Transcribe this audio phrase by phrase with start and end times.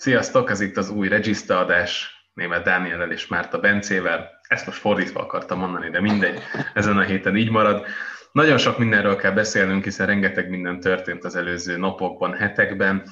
[0.00, 4.30] Sziasztok, ez itt az új Regiszta adás, német Dániellel és Márta Bencével.
[4.48, 6.42] Ezt most fordítva akartam mondani, de mindegy,
[6.74, 7.86] ezen a héten így marad.
[8.32, 13.02] Nagyon sok mindenről kell beszélnünk, hiszen rengeteg minden történt az előző napokban, hetekben.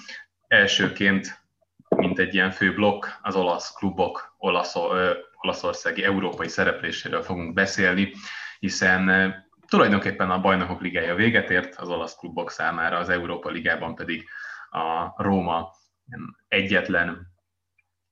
[0.46, 1.42] Elsőként,
[1.88, 8.12] mint egy ilyen fő blokk, az olasz klubok olasz, ö, olaszországi európai szerepléséről fogunk beszélni,
[8.58, 9.34] hiszen
[9.66, 14.28] tulajdonképpen a bajnokok ligája véget ért, az olasz klubok számára, az Európa Ligában pedig
[14.70, 15.76] a Róma
[16.48, 17.26] egyetlen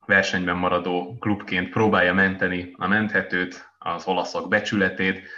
[0.07, 5.29] versenyben maradó klubként próbálja menteni a menthetőt, az olaszok becsületét,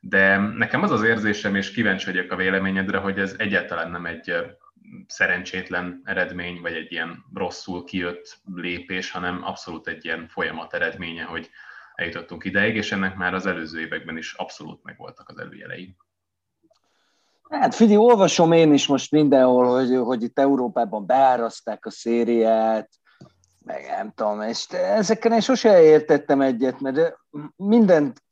[0.00, 4.34] de nekem az az érzésem, és kíváncsi vagyok a véleményedre, hogy ez egyáltalán nem egy
[5.06, 11.50] szerencsétlen eredmény, vagy egy ilyen rosszul kijött lépés, hanem abszolút egy ilyen folyamat eredménye, hogy
[11.94, 15.96] eljutottunk ideig, és ennek már az előző években is abszolút megvoltak az előjelei.
[17.48, 22.88] Hát figyelj, olvasom én is most mindenhol, hogy, hogy itt Európában beáraszták a szériát,
[23.64, 27.16] meg nem tudom, és ezekkel én sose értettem egyet, mert
[27.56, 28.22] mindent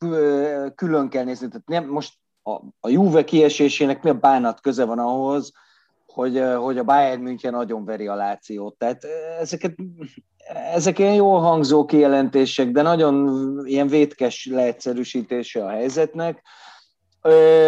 [0.75, 1.49] külön kell nézni.
[1.49, 2.13] Tehát nem, most
[2.43, 5.53] a, a Juve kiesésének mi a bánat köze van ahhoz,
[6.07, 8.79] hogy, hogy a Bayern München nagyon veri a Lációt.
[8.79, 9.05] Tehát
[9.41, 9.75] ezeket,
[10.73, 16.43] ezek ilyen jól hangzó kijelentések, de nagyon ilyen vétkes leegyszerűsítése a helyzetnek.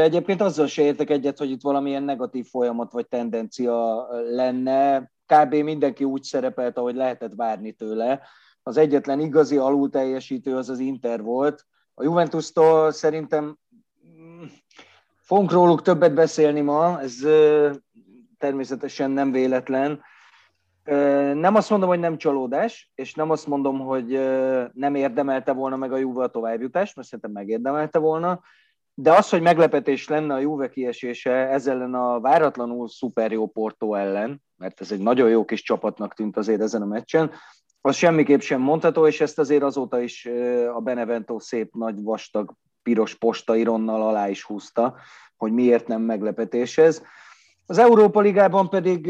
[0.03, 5.11] Egyébként azzal se értek egyet, hogy itt valamilyen negatív folyamat vagy tendencia lenne.
[5.27, 5.55] Kb.
[5.55, 8.21] mindenki úgy szerepelt, ahogy lehetett várni tőle.
[8.63, 11.67] Az egyetlen igazi alulteljesítő az az Inter volt.
[11.95, 13.59] A Juventus-tól szerintem
[14.09, 14.43] mm,
[15.21, 17.15] fogunk róluk többet beszélni ma, ez
[18.39, 20.01] természetesen nem véletlen.
[21.35, 24.09] Nem azt mondom, hogy nem csalódás, és nem azt mondom, hogy
[24.73, 28.41] nem érdemelte volna meg a Juve a továbbjutást, mert szerintem megérdemelte volna,
[28.99, 33.95] de az, hogy meglepetés lenne a Juve kiesése ez ellen a váratlanul szuper jó Porto
[33.95, 37.31] ellen, mert ez egy nagyon jó kis csapatnak tűnt azért ezen a meccsen,
[37.81, 40.29] az semmiképp sem mondható, és ezt azért azóta is
[40.75, 44.97] a Benevento szép nagy vastag piros postaironnal alá is húzta,
[45.37, 47.03] hogy miért nem meglepetés ez.
[47.67, 49.09] Az Európa Ligában pedig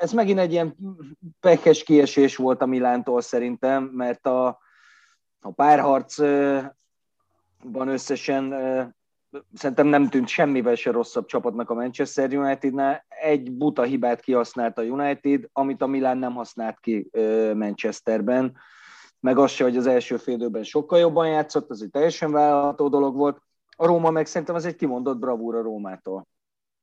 [0.00, 0.76] ez megint egy ilyen
[1.40, 4.58] pekes kiesés volt a Milántól szerintem, mert a,
[5.40, 6.18] a párharc
[7.64, 8.54] ban összesen
[9.54, 13.04] szerintem nem tűnt semmivel se rosszabb csapatnak a Manchester Unitednál.
[13.08, 17.10] Egy buta hibát kihasznált a United, amit a Milan nem használt ki
[17.54, 18.56] Manchesterben.
[19.20, 23.16] Meg az se, hogy az első félidőben sokkal jobban játszott, az egy teljesen vállalható dolog
[23.16, 23.42] volt.
[23.76, 26.26] A Róma meg szerintem az egy kimondott bravúra Rómától.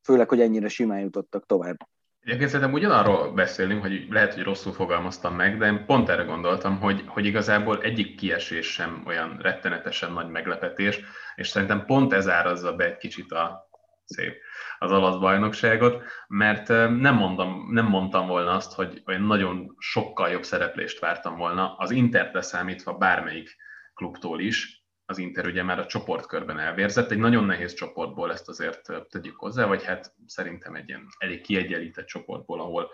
[0.03, 1.77] Főleg, hogy ennyire simán jutottak tovább.
[2.23, 6.79] Egyébként szerintem ugyanarról beszélünk, hogy lehet, hogy rosszul fogalmaztam meg, de én pont erre gondoltam,
[6.79, 10.99] hogy, hogy igazából egyik kiesés sem olyan rettenetesen nagy meglepetés,
[11.35, 13.69] és szerintem pont ez árazza be egy kicsit a
[14.05, 14.41] szép
[14.79, 20.43] az alasz bajnokságot, mert nem, mondom, nem mondtam volna azt, hogy olyan nagyon sokkal jobb
[20.43, 23.55] szereplést vártam volna, az Intert számítva bármelyik
[23.93, 24.80] klubtól is,
[25.11, 27.11] az Inter ugye már a csoportkörben elvérzett.
[27.11, 32.05] Egy nagyon nehéz csoportból ezt azért tegyük hozzá, vagy hát szerintem egy ilyen elég kiegyenlített
[32.05, 32.91] csoportból, ahol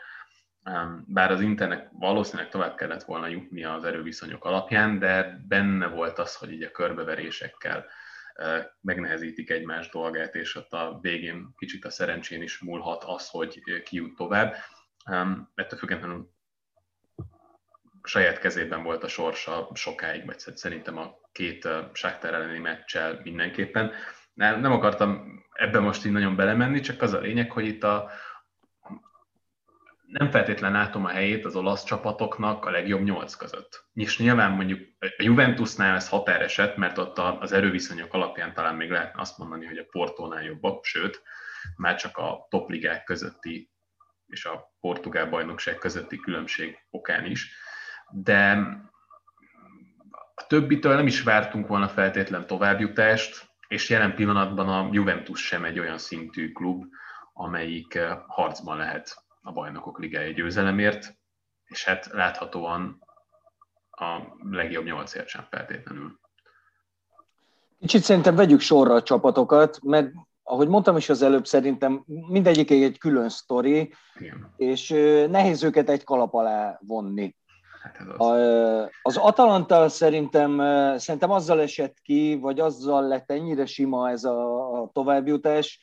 [1.05, 6.35] bár az Internek valószínűleg tovább kellett volna jutni az erőviszonyok alapján, de benne volt az,
[6.35, 7.85] hogy így a körbeverésekkel
[8.81, 13.95] megnehezítik egymás dolgát, és ott a végén kicsit a szerencsén is múlhat az, hogy ki
[13.95, 14.55] jut tovább.
[15.55, 16.35] Ettől függetlenül
[18.07, 23.91] saját kezében volt a sorsa sokáig, vagy szerintem a két Sáktár elleni meccsel mindenképpen.
[24.33, 28.09] Nem, nem akartam ebbe most így nagyon belemenni, csak az a lényeg, hogy itt a,
[30.07, 33.85] nem feltétlen látom a helyét az olasz csapatoknak a legjobb nyolc között.
[33.93, 39.21] És nyilván mondjuk a Juventusnál ez határeset, mert ott az erőviszonyok alapján talán még lehetne
[39.21, 41.21] azt mondani, hogy a Portónál jobbak, sőt,
[41.75, 43.71] már csak a topligák közötti
[44.27, 47.53] és a portugál bajnokság közötti különbség okán is.
[48.11, 48.67] De
[50.35, 55.79] a többitől nem is vártunk volna feltétlen továbbjutást, és jelen pillanatban a Juventus sem egy
[55.79, 56.85] olyan szintű klub,
[57.33, 61.17] amelyik eh, harcban lehet a bajnokok ligája győzelemért,
[61.65, 62.99] és hát láthatóan
[63.89, 64.19] a
[64.49, 66.19] legjobb nyolcért sem feltétlenül.
[67.79, 70.11] Kicsit szerintem vegyük sorra a csapatokat, mert
[70.43, 74.53] ahogy mondtam is az előbb, szerintem mindegyik egy külön sztori, Igen.
[74.57, 77.35] és eh, nehéz őket egy kalap alá vonni.
[77.93, 78.89] Hát az.
[79.01, 80.57] az Atalanta szerintem,
[80.97, 85.79] szerintem azzal esett ki, vagy azzal lett ennyire sima ez a, a továbbjutás,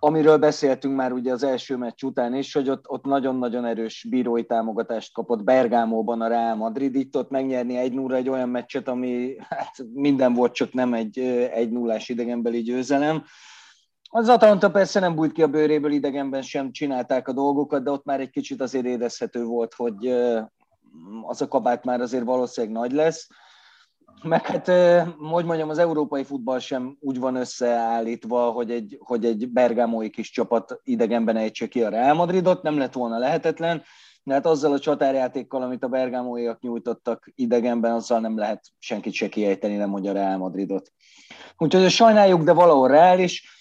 [0.00, 4.44] amiről beszéltünk már ugye az első meccs után is, hogy ott, ott nagyon-nagyon erős bírói
[4.44, 9.36] támogatást kapott Bergámóban a Real Madrid, itt ott megnyerni egy 0 egy olyan meccset, ami
[9.48, 11.18] hát minden volt, csak nem egy
[11.52, 13.24] egy nullás idegenbeli győzelem.
[14.10, 18.04] Az Atalanta persze nem bújt ki a bőréből, idegenben sem csinálták a dolgokat, de ott
[18.04, 20.14] már egy kicsit azért érezhető volt, hogy
[21.22, 23.28] az a kabát már azért valószínűleg nagy lesz.
[24.22, 24.66] Meg hát,
[25.18, 30.30] hogy mondjam, az európai futball sem úgy van összeállítva, hogy egy, hogy egy bergámói kis
[30.30, 33.82] csapat idegenben ejtse ki a Real Madridot, nem lett volna lehetetlen,
[34.22, 39.28] de hát azzal a csatárjátékkal, amit a bergámóiak nyújtottak idegenben, azzal nem lehet senkit se
[39.28, 40.92] kiejteni, nem mondja a Real Madridot.
[41.56, 43.57] Úgyhogy sajnáljuk, de valahol reális.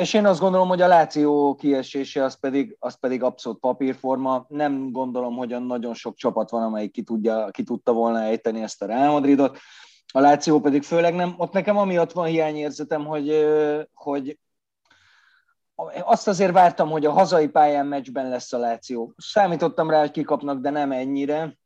[0.00, 4.46] És én azt gondolom, hogy a Láció kiesése az pedig, az pedig abszolút papírforma.
[4.48, 8.82] Nem gondolom, hogy nagyon sok csapat van, amelyik ki, tudja, ki tudta volna ejteni ezt
[8.82, 9.58] a Real Madridot.
[10.12, 11.34] A Láció pedig főleg nem.
[11.36, 13.46] Ott nekem amiatt van hiányérzetem, hogy,
[13.94, 14.38] hogy
[16.04, 19.14] azt azért vártam, hogy a hazai pályán meccsben lesz a Láció.
[19.16, 21.58] Számítottam rá, hogy kikapnak, de nem ennyire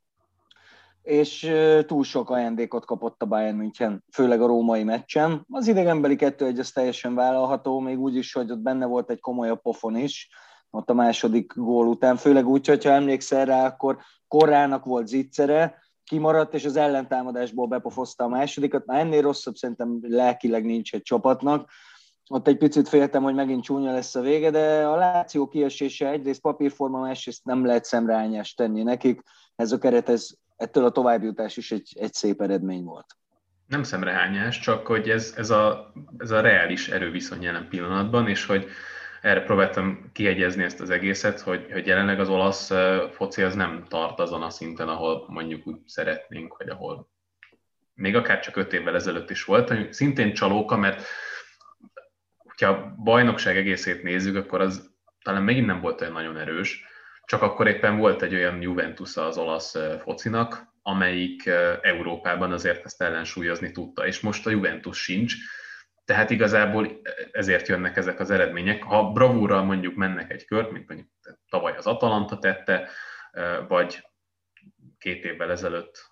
[1.03, 1.53] és
[1.87, 5.47] túl sok ajándékot kapott a Bayern München, főleg a római meccsen.
[5.51, 9.21] Az idegenbeli kettő egy az teljesen vállalható, még úgy is, hogy ott benne volt egy
[9.21, 10.29] komolyabb pofon is,
[10.71, 16.55] ott a második gól után, főleg úgy, hogyha emlékszel rá, akkor Korrának volt zicsere, kimaradt,
[16.55, 18.87] és az ellentámadásból bepofozta a másodikat.
[18.87, 21.71] Már ennél rosszabb szerintem lelkileg nincs egy csapatnak.
[22.31, 26.41] Ott egy picit féltem, hogy megint csúnya lesz a vége, de a Láció kiesése egyrészt
[26.41, 29.23] papírforma, másrészt nem lehet szemreányást tenni nekik.
[29.57, 30.29] Ez a keret, ez
[30.63, 33.07] ettől a továbbjutás is egy, egy szép eredmény volt.
[33.67, 38.69] Nem szemrehányás, csak hogy ez, ez, a, ez a reális erőviszony jelen pillanatban, és hogy
[39.23, 42.71] erre próbáltam kiegyezni ezt az egészet, hogy, hogy jelenleg az olasz
[43.11, 47.11] foci az nem tart azon a szinten, ahol mondjuk úgy szeretnénk, vagy ahol
[47.95, 51.03] még akár csak öt évvel ezelőtt is volt, ami szintén csalóka, mert
[52.37, 54.91] hogyha a bajnokság egészét nézzük, akkor az
[55.23, 56.85] talán megint nem volt olyan nagyon erős,
[57.25, 61.47] csak akkor éppen volt egy olyan Juventus az olasz focinak, amelyik
[61.83, 65.35] Európában azért ezt ellensúlyozni tudta, és most a Juventus sincs,
[66.05, 67.01] tehát igazából
[67.33, 68.83] ezért jönnek ezek az eredmények.
[68.83, 71.09] Ha bravúrral mondjuk mennek egy kört, mint mondjuk
[71.49, 72.89] tavaly az Atalanta tette,
[73.69, 74.09] vagy
[74.99, 76.09] két évvel ezelőtt,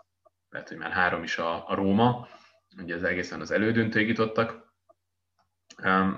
[0.49, 2.29] lehet, hogy már három is a, a Róma,
[2.83, 4.70] ugye az egészen az elődöntőig jutottak,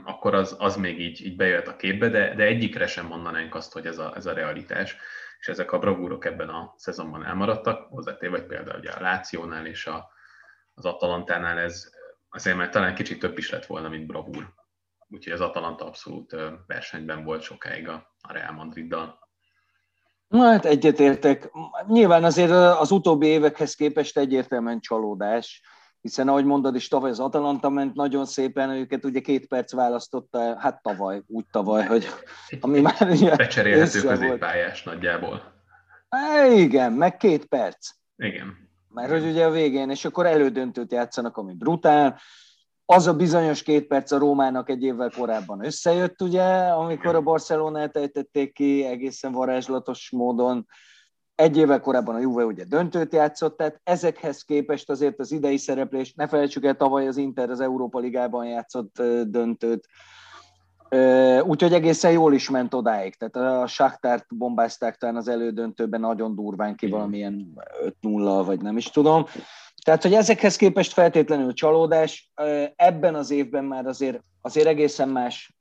[0.04, 3.72] akkor az, az még így, így bejött a képbe, de, de egyikre sem mondanánk azt,
[3.72, 4.96] hogy ez a, ez a realitás,
[5.40, 10.10] és ezek a bravúrok ebben a szezonban elmaradtak, hozzátéve például ugye a Lációnál és a,
[10.74, 11.90] az Atalantánál ez
[12.30, 14.52] azért már talán kicsit több is lett volna, mint bravúr.
[15.08, 19.18] Úgyhogy az Atalanta abszolút versenyben volt sokáig a, a Real Madriddal.
[20.28, 21.50] Na hát egyetértek.
[21.86, 25.62] Nyilván azért az utóbbi évekhez képest egyértelműen csalódás
[26.02, 30.58] hiszen ahogy mondod is, tavaly az Atalanta ment nagyon szépen, őket ugye két perc választotta,
[30.58, 32.06] hát tavaly, úgy tavaly, hogy
[32.60, 34.96] ami már ugye Becserélhető középpályás volt.
[34.96, 35.42] nagyjából.
[36.08, 37.90] Há, igen, meg két perc.
[38.16, 38.56] Igen.
[38.88, 42.20] Mert hogy ugye a végén, és akkor elődöntőt játszanak, ami brutál.
[42.84, 47.96] Az a bizonyos két perc a Rómának egy évvel korábban összejött, ugye, amikor a Barcelonát
[47.96, 50.66] ejtették ki egészen varázslatos módon
[51.42, 56.14] egy évvel korábban a Juve ugye döntőt játszott, tehát ezekhez képest azért az idei szereplés,
[56.14, 59.88] ne felejtsük el, tavaly az Inter az Európa Ligában játszott döntőt,
[61.42, 63.14] úgyhogy egészen jól is ment odáig.
[63.14, 67.52] Tehát a Saktárt bombázták talán az elődöntőben nagyon durván ki valamilyen
[68.02, 69.24] 5-0, vagy nem is tudom.
[69.84, 72.32] Tehát, hogy ezekhez képest feltétlenül csalódás,
[72.76, 75.54] ebben az évben már azért, azért egészen más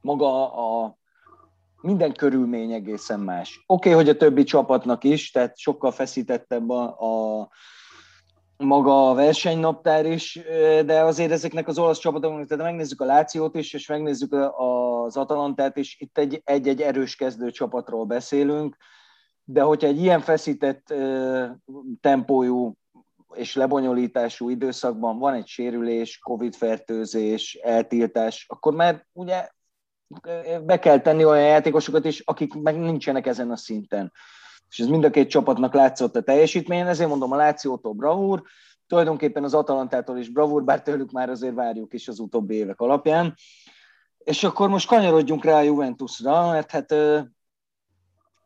[0.00, 0.96] maga a,
[1.80, 3.64] minden körülmény egészen más.
[3.66, 7.48] Oké, okay, hogy a többi csapatnak is, tehát sokkal feszítettebb a, a
[8.56, 10.40] maga a versenynaptár is,
[10.84, 15.76] de azért ezeknek az olasz csapatoknak, tehát megnézzük a Lációt is, és megnézzük az Atalantát
[15.76, 18.76] is, itt egy, egy-egy erős kezdő csapatról beszélünk,
[19.44, 20.94] de hogyha egy ilyen feszített
[22.00, 22.72] tempójú
[23.34, 29.48] és lebonyolítású időszakban van egy sérülés, Covid-fertőzés, eltiltás, akkor már ugye
[30.64, 34.12] be kell tenni olyan játékosokat is, akik meg nincsenek ezen a szinten.
[34.68, 38.42] És ez mind a két csapatnak látszott a teljesítményen, ezért mondom a Lációtól bravúr,
[38.86, 43.34] tulajdonképpen az Atalantától is bravúr, bár tőlük már azért várjuk is az utóbbi évek alapján.
[44.18, 46.92] És akkor most kanyarodjunk rá a Juventusra, mert hát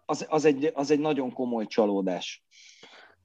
[0.07, 2.45] az, az, egy, az egy nagyon komoly csalódás.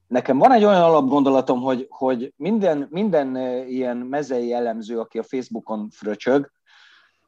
[0.06, 3.36] Nekem van egy olyan alapgondolatom, hogy, hogy minden, minden
[3.68, 6.50] ilyen mezei elemző, aki a Facebookon fröcsög,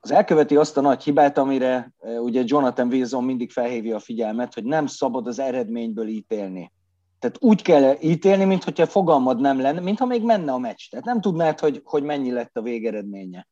[0.00, 4.64] az elköveti azt a nagy hibát, amire ugye Jonathan Wilson mindig felhívja a figyelmet, hogy
[4.64, 6.72] nem szabad az eredményből ítélni.
[7.18, 10.88] Tehát úgy kell ítélni, mintha fogalmad nem lenne, mintha még menne a meccs.
[10.90, 13.46] Tehát nem tudnád, hogy, hogy mennyi lett a végeredménye.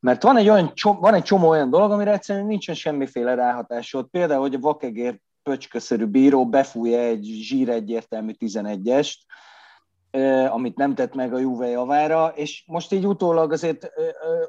[0.00, 4.06] Mert van egy, olyan, van egy csomó olyan dolog, amire egyszerűen nincsen semmiféle ráhatásod.
[4.10, 9.16] Például, hogy a vakegér pöcsköszerű bíró befújja egy zsír egyértelmű 11-est,
[10.48, 13.90] amit nem tett meg a Juve javára, és most így utólag azért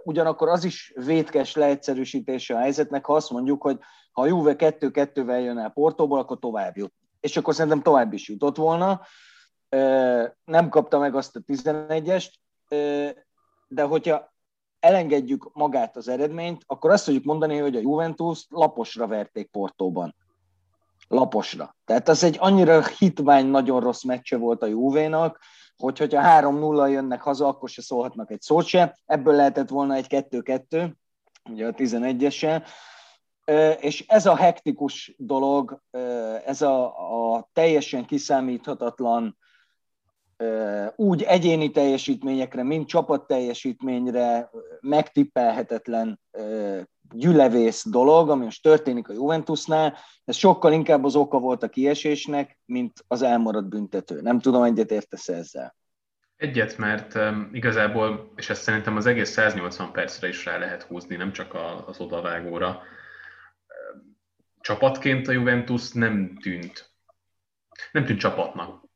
[0.03, 3.79] ugyanakkor az is vétkes leegyszerűsítése a helyzetnek, ha azt mondjuk, hogy
[4.11, 6.93] ha a Juve 2-2-vel jön el Portóból, akkor tovább jut.
[7.19, 9.01] És akkor szerintem tovább is jutott volna.
[10.45, 12.31] Nem kapta meg azt a 11-est,
[13.67, 14.33] de hogyha
[14.79, 20.15] elengedjük magát az eredményt, akkor azt tudjuk mondani, hogy a Juventus laposra verték Portóban.
[21.09, 21.75] Laposra.
[21.85, 25.39] Tehát az egy annyira hitvány, nagyon rossz meccse volt a Juvénak,
[25.77, 28.99] hogy hogyha 3-0 jönnek haza, akkor se szólhatnak egy szót se.
[29.05, 30.91] Ebből lehetett volna egy 2-2,
[31.49, 32.67] ugye a 11-esen.
[33.79, 35.81] És ez a hektikus dolog,
[36.45, 36.85] ez a,
[37.35, 39.37] a teljesen kiszámíthatatlan
[40.95, 46.19] úgy egyéni teljesítményekre, mint csapat teljesítményre megtippelhetetlen
[47.11, 52.57] gyülevész dolog, ami most történik a Juventusnál, ez sokkal inkább az oka volt a kiesésnek,
[52.65, 54.21] mint az elmaradt büntető.
[54.21, 55.75] Nem tudom, egyet értesz ezzel.
[56.35, 57.17] Egyet, mert
[57.51, 61.99] igazából, és ezt szerintem az egész 180 percre is rá lehet húzni, nem csak az
[61.99, 62.81] odavágóra.
[64.59, 66.91] Csapatként a Juventus nem tűnt,
[67.91, 68.87] nem tűnt csapatnak.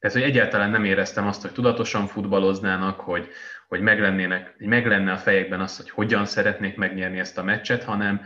[0.00, 3.28] Tehát, hogy egyáltalán nem éreztem azt, hogy tudatosan futballoznának, hogy,
[3.68, 8.20] hogy meglennének, meglenne a fejekben az, hogy hogyan szeretnék megnyerni ezt a meccset, hanem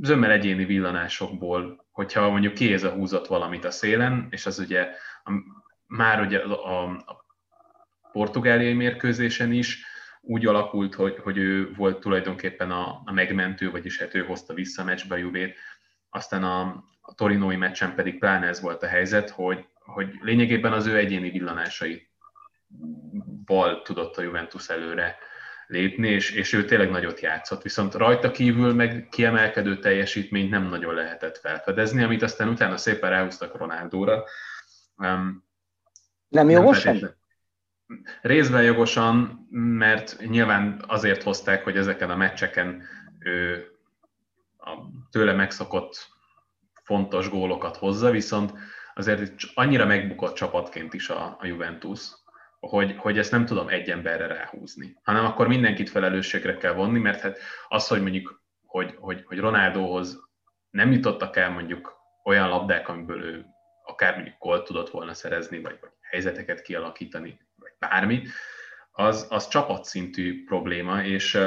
[0.00, 4.88] zömmel egyéni villanásokból, hogyha mondjuk Kéza húzott valamit a szélen, és az ugye
[5.24, 5.32] a,
[5.86, 7.24] már ugye a, a
[8.12, 9.84] portugáliai mérkőzésen is
[10.20, 14.82] úgy alakult, hogy, hogy ő volt tulajdonképpen a, a megmentő, vagyis hát ő hozta vissza
[14.82, 15.56] a meccsbe a Juvét,
[16.10, 16.60] aztán a,
[17.00, 21.30] a torinói meccsen pedig pláne ez volt a helyzet, hogy, hogy lényegében az ő egyéni
[21.30, 22.10] villanásai
[23.44, 25.16] bal tudott a Juventus előre
[25.66, 30.94] lépni, és, és ő tényleg nagyot játszott, viszont rajta kívül meg kiemelkedő teljesítményt nem nagyon
[30.94, 34.24] lehetett felfedezni, amit aztán utána szépen ráhúztak Ronaldóra.
[34.96, 35.44] Um,
[36.28, 36.96] nem jogosan?
[36.96, 37.16] Nem
[38.20, 42.82] részben jogosan, mert nyilván azért hozták, hogy ezeken a meccseken
[43.18, 43.66] ő
[44.58, 44.70] a
[45.10, 46.06] tőle megszokott
[46.82, 48.52] fontos gólokat hozza, viszont
[48.98, 52.00] azért annyira megbukott csapatként is a, a Juventus,
[52.60, 57.20] hogy, hogy ezt nem tudom egy emberre ráhúzni, hanem akkor mindenkit felelősségre kell vonni, mert
[57.20, 57.38] hát
[57.68, 60.28] az, hogy mondjuk, hogy, hogy, hogy Ronaldóhoz
[60.70, 63.46] nem jutottak el mondjuk olyan labdák, amiből ő
[63.84, 68.22] akár mondjuk gólt tudott volna szerezni, vagy, vagy helyzeteket kialakítani, vagy bármi,
[68.90, 71.38] az, az csapatszintű probléma, és,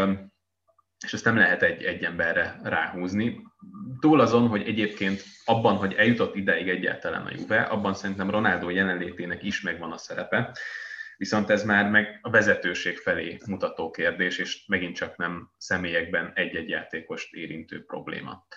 [1.05, 3.47] és ezt nem lehet egy, egy emberre ráhúzni.
[3.99, 9.43] Túl azon, hogy egyébként abban, hogy eljutott ideig egyáltalán a Juve, abban szerintem Ronaldo jelenlétének
[9.43, 10.57] is megvan a szerepe,
[11.17, 16.69] viszont ez már meg a vezetőség felé mutató kérdés, és megint csak nem személyekben egy-egy
[16.69, 18.47] játékost érintő probléma,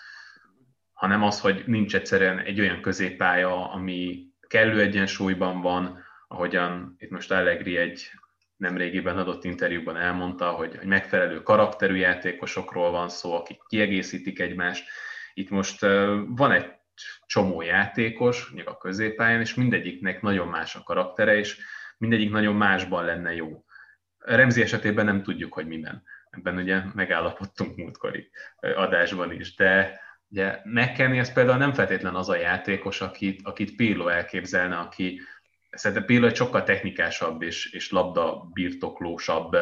[0.93, 7.31] hanem az, hogy nincs egyszerűen egy olyan középpálya, ami kellő egyensúlyban van, ahogyan itt most
[7.31, 8.11] Allegri egy
[8.57, 14.87] nemrégiben adott interjúban elmondta, hogy, hogy megfelelő karakterű játékosokról van szó, akik kiegészítik egymást.
[15.33, 15.81] Itt most
[16.27, 16.71] van egy
[17.25, 21.57] csomó játékos, mondjuk a középpályán, és mindegyiknek nagyon más a karaktere, és
[21.97, 23.63] mindegyik nagyon másban lenne jó.
[24.17, 26.03] Remzi esetében nem tudjuk, hogy miben.
[26.29, 32.35] Ebben ugye megállapodtunk múltkori adásban is, de ugye McKennie ez például nem feltétlen az a
[32.35, 35.21] játékos, akit, akit Pirlo elképzelne, aki
[35.75, 39.55] szerintem Pirlo egy sokkal technikásabb és, és labda birtoklósabb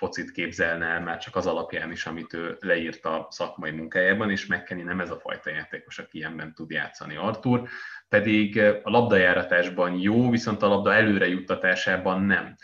[0.00, 4.46] focit képzelne el, már csak az alapján is, amit ő leírt a szakmai munkájában, és
[4.46, 7.16] McKennie nem ez a fajta játékos, aki ilyenben tud játszani.
[7.16, 7.68] Artur
[8.08, 12.56] pedig a labdajáratásban jó, viszont a labda előre juttatásában nem.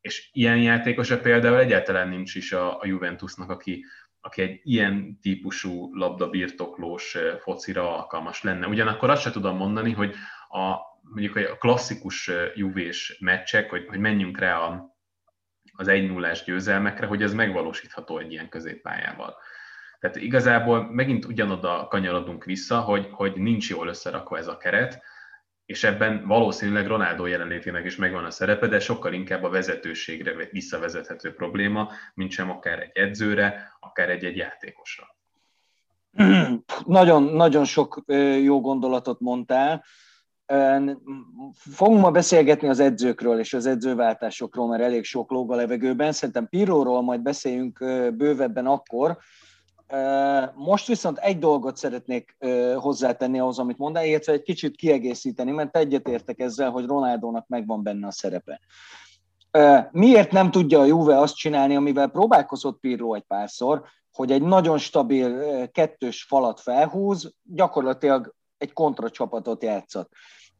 [0.00, 3.84] És ilyen játékosa például egyáltalán nincs is a, a Juventusnak, aki,
[4.20, 8.66] aki egy ilyen típusú labdabirtoklós focira alkalmas lenne.
[8.66, 10.14] Ugyanakkor azt sem tudom mondani, hogy
[10.48, 14.96] a, mondjuk a klasszikus juvés meccsek, hogy, hogy menjünk rá a,
[15.72, 19.36] az 1 0 győzelmekre, hogy ez megvalósítható egy ilyen középpályával.
[20.00, 25.02] Tehát igazából megint ugyanoda kanyarodunk vissza, hogy, hogy nincs jól összerakva ez a keret,
[25.66, 31.34] és ebben valószínűleg Ronaldo jelenlétének is megvan a szerepe, de sokkal inkább a vezetőségre visszavezethető
[31.34, 35.16] probléma, mint sem akár egy edzőre, akár egy-egy játékosra.
[36.84, 38.02] Nagyon, nagyon sok
[38.42, 39.84] jó gondolatot mondtál.
[41.56, 46.12] Fogunk ma beszélgetni az edzőkről és az edzőváltásokról, mert elég sok lóg a levegőben.
[46.12, 47.78] Szerintem Pirróról majd beszéljünk
[48.16, 49.18] bővebben akkor.
[50.54, 52.36] Most viszont egy dolgot szeretnék
[52.76, 58.06] hozzátenni ahhoz, amit mondál, illetve egy kicsit kiegészíteni, mert egyetértek ezzel, hogy Ronaldónak megvan benne
[58.06, 58.60] a szerepe.
[59.90, 64.78] Miért nem tudja a Juve azt csinálni, amivel próbálkozott Pirro egy párszor, hogy egy nagyon
[64.78, 70.10] stabil kettős falat felhúz, gyakorlatilag egy kontracsapatot játszott.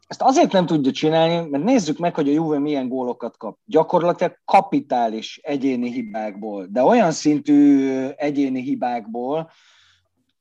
[0.07, 3.59] ezt azért nem tudja csinálni, mert nézzük meg, hogy a Juve milyen gólokat kap.
[3.65, 9.51] Gyakorlatilag kapitális egyéni hibákból, de olyan szintű egyéni hibákból,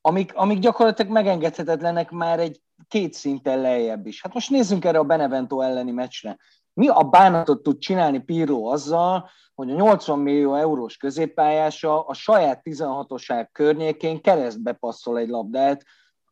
[0.00, 4.22] amik, amik gyakorlatilag megengedhetetlenek már egy két szinten lejjebb is.
[4.22, 6.36] Hát most nézzünk erre a Benevento elleni meccsre.
[6.72, 12.60] Mi a bánatot tud csinálni Pirlo azzal, hogy a 80 millió eurós középpályása a saját
[12.64, 15.84] 16-oság környékén keresztbe passzol egy labdát,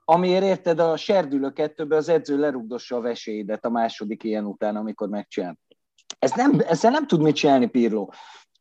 [0.05, 5.09] amiért érted a serdülő kettőbe az edző lerugdossa a veséidet a második ilyen után, amikor
[5.09, 5.59] megcsinál.
[6.19, 8.09] Ez nem, ezzel nem tud mit csinálni Pirlo.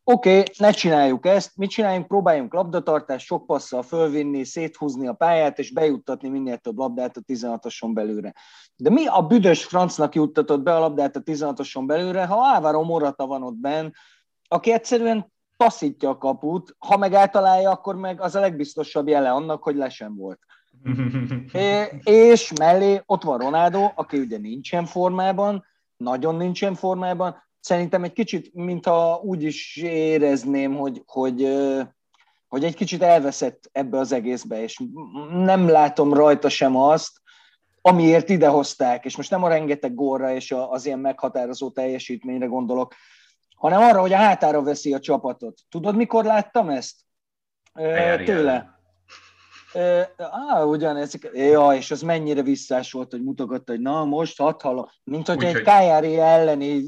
[0.06, 5.58] Oké, okay, ne csináljuk ezt, mit csináljunk, próbáljunk labdatartást, sok passzal fölvinni, széthúzni a pályát,
[5.58, 8.34] és bejuttatni minél több labdát a 16-oson belőle.
[8.76, 13.26] De mi a büdös francnak juttatott be a labdát a 16-oson belőle, ha Álvaro Morata
[13.26, 13.90] van ott benn,
[14.48, 19.62] aki egyszerűen taszítja a kaput, ha meg eltalálja, akkor meg az a legbiztosabb jele annak,
[19.62, 20.38] hogy le sem volt.
[21.52, 25.64] é, és mellé ott van Ronaldo, aki ugye nincsen formában,
[25.96, 31.48] nagyon nincsen formában, szerintem egy kicsit, mintha úgy is érezném, hogy, hogy,
[32.48, 34.82] hogy egy kicsit elveszett ebbe az egészbe, és
[35.32, 37.22] nem látom rajta sem azt,
[37.80, 42.94] amiért idehozták, és most nem a rengeteg górra és az ilyen meghatározó teljesítményre gondolok,
[43.56, 45.60] hanem arra, hogy a hátára veszi a csapatot.
[45.68, 46.96] Tudod, mikor láttam ezt?
[47.72, 48.73] Eljárjál.
[49.74, 50.10] Tőle.
[50.48, 54.86] Á, ugyanez, ja, és az mennyire visszás volt, hogy mutogatta, hogy na most hat hallom,
[55.04, 56.82] mint hogy egy Kájári elleni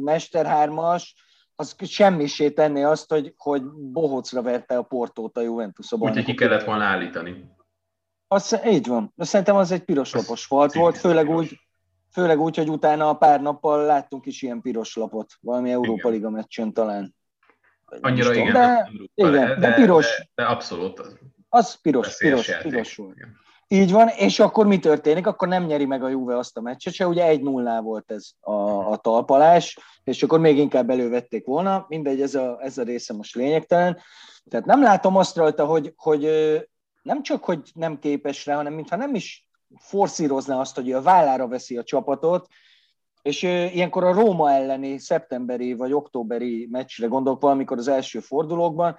[0.00, 1.14] mesterhármas,
[1.56, 6.34] az semmisé tenné azt, hogy, hogy bohocra verte a portót a Juventus a Úgyhogy ki
[6.34, 7.50] kellett volna állítani.
[8.28, 9.12] Az, így van.
[9.14, 11.58] De szerintem az egy piros lapos falt volt, főleg úgy,
[12.12, 16.30] főleg úgy, hogy utána a pár nappal láttunk is ilyen piros lapot, valami Európa Liga
[16.30, 17.14] meccsen talán.
[18.00, 20.16] Annyira igen, de, igen, de, de, piros.
[20.18, 21.02] De, de abszolút.
[21.54, 22.70] Az piros, piros, játék.
[22.70, 23.16] piros volt.
[23.16, 23.40] Igen.
[23.68, 25.26] Így van, és akkor mi történik?
[25.26, 28.30] Akkor nem nyeri meg a Juve azt a meccset se, ugye egy 0 volt ez
[28.40, 28.52] a,
[28.90, 33.34] a talpalás, és akkor még inkább elővették volna, mindegy, ez a, ez a része most
[33.34, 33.98] lényegtelen.
[34.48, 36.22] Tehát nem látom azt rajta, hogy, hogy
[37.02, 39.46] nem csak, hogy nem képes rá, hanem mintha nem is
[39.78, 42.46] forszírozná azt, hogy a vállára veszi a csapatot,
[43.22, 48.96] és ilyenkor a Róma elleni szeptemberi vagy októberi meccsre gondolok valamikor az első fordulókban,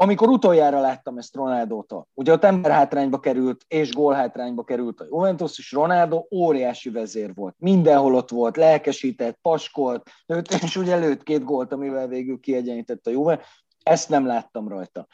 [0.00, 5.72] amikor utoljára láttam ezt Ronaldótól, ugye ott emberhátrányba került, és gólhátrányba került a Juventus, és
[5.72, 7.54] Ronaldo óriási vezér volt.
[7.58, 13.10] Mindenhol ott volt, lelkesített, paskolt, lőtt, és ugye lőtt két gólt, amivel végül kiegyenített a
[13.10, 13.40] Juve.
[13.82, 15.06] Ezt nem láttam rajta.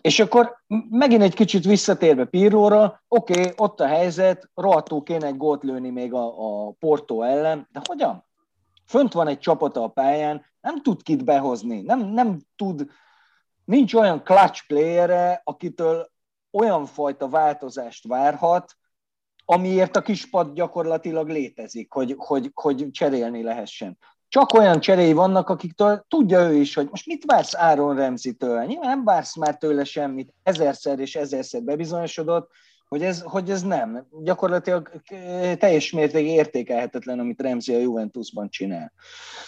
[0.00, 0.56] És akkor
[0.90, 5.90] megint egy kicsit visszatérve Pirlóra, oké, okay, ott a helyzet, rohadtul kéne egy gólt lőni
[5.90, 8.26] még a, a Porto ellen, de hogyan?
[8.86, 12.86] Fönt van egy csapata a pályán, nem tud kit behozni, nem, nem tud
[13.64, 16.10] nincs olyan clutch playere, akitől
[16.50, 18.76] olyan fajta változást várhat,
[19.44, 23.98] amiért a kispad gyakorlatilag létezik, hogy, hogy, hogy cserélni lehessen.
[24.28, 28.64] Csak olyan cseréi vannak, akiktől tudja ő is, hogy most mit vársz Áron Remzi-től?
[28.64, 32.50] Nyilván nem vársz már tőle semmit, ezerszer és ezerszer bebizonyosodott,
[32.92, 34.06] hogy ez, hogy ez nem.
[34.22, 38.92] Gyakorlatilag eh, teljes mértékig értékelhetetlen, amit Remzi a Juventusban csinál.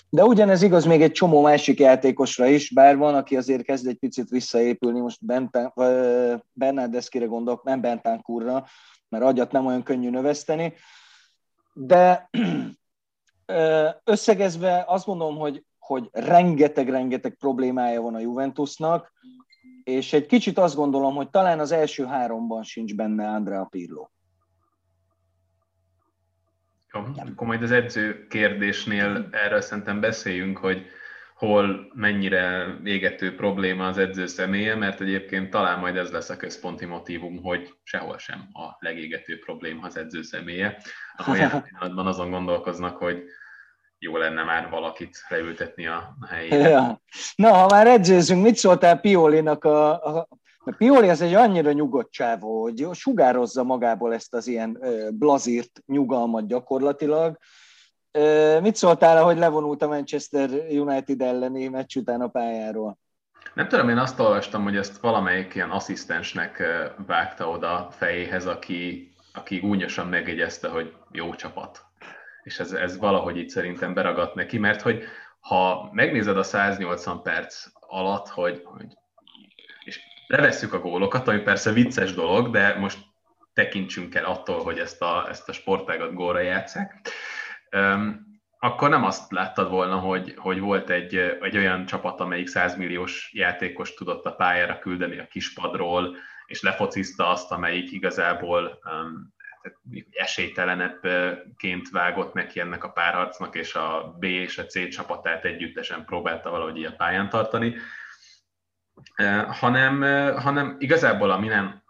[0.08, 3.96] De ugyanez igaz még egy csomó másik játékosra is, bár van, aki azért kezd egy
[3.96, 5.20] picit visszaépülni, most
[6.52, 8.66] Bernardeszkire gondolok, nem Bentancurra,
[9.08, 10.74] mert agyat nem olyan könnyű növeszteni,
[11.72, 12.30] de
[14.04, 19.12] összegezve azt mondom, hogy, hogy rengeteg-rengeteg problémája van a Juventusnak,
[19.84, 24.08] és egy kicsit azt gondolom, hogy talán az első háromban sincs benne Andrea Pirlo.
[26.92, 30.86] Jó, akkor majd az edző kérdésnél erről szerintem beszéljünk, hogy
[31.34, 36.84] hol mennyire égető probléma az edző személye, mert egyébként talán majd ez lesz a központi
[36.84, 40.76] motivum, hogy sehol sem a legégető probléma az edző személye,
[41.16, 43.24] ahol jelen pillanatban azon gondolkoznak, hogy
[44.04, 46.68] jó lenne már valakit leültetni a helyére.
[46.68, 47.00] Ja.
[47.34, 50.28] Na, ha már edzőzünk, mit szóltál Piolinak a, a
[50.66, 54.78] a Pioli az egy annyira nyugodt csávó, hogy sugározza magából ezt az ilyen
[55.12, 57.38] blazírt nyugalmat gyakorlatilag.
[58.60, 62.98] Mit szóltál, hogy levonult a Manchester United elleni meccs után a pályáról?
[63.54, 66.62] Nem tudom, én azt olvastam, hogy ezt valamelyik ilyen asszisztensnek
[67.06, 71.84] vágta oda fejéhez, aki, aki gúnyosan megjegyezte, hogy jó csapat
[72.44, 75.04] és ez, ez valahogy itt szerintem beragadt neki, mert hogy
[75.40, 78.86] ha megnézed a 180 perc alatt, hogy, hogy
[79.84, 82.98] és levesszük a gólokat, ami persze vicces dolog, de most
[83.52, 87.08] tekintsünk el attól, hogy ezt a, ezt a sportágat gólra játszák,
[88.58, 93.30] akkor nem azt láttad volna, hogy, hogy volt egy, egy olyan csapat, amelyik 100 milliós
[93.34, 99.34] játékos tudott a pályára küldeni a kispadról, és lefociszta azt, amelyik igazából um,
[100.10, 106.50] esélytelenebbként vágott neki ennek a párharcnak, és a B és a C csapatát együttesen próbálta
[106.50, 107.74] valahogy ilyen pályán tartani,
[109.46, 110.02] hanem,
[110.36, 111.82] hanem igazából a Milan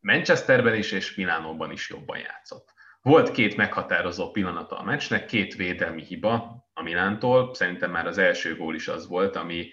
[0.00, 2.72] Manchesterben is és Milánóban is jobban játszott.
[3.02, 8.56] Volt két meghatározó pillanata a meccsnek, két védelmi hiba a Milántól, szerintem már az első
[8.56, 9.70] gól is az volt, ami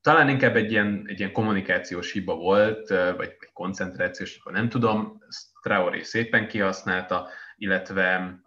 [0.00, 5.18] talán inkább egy ilyen, egy ilyen kommunikációs hiba volt, vagy egy koncentrációs hiba, nem tudom,
[5.62, 8.38] Traoré szépen kihasználta, illetve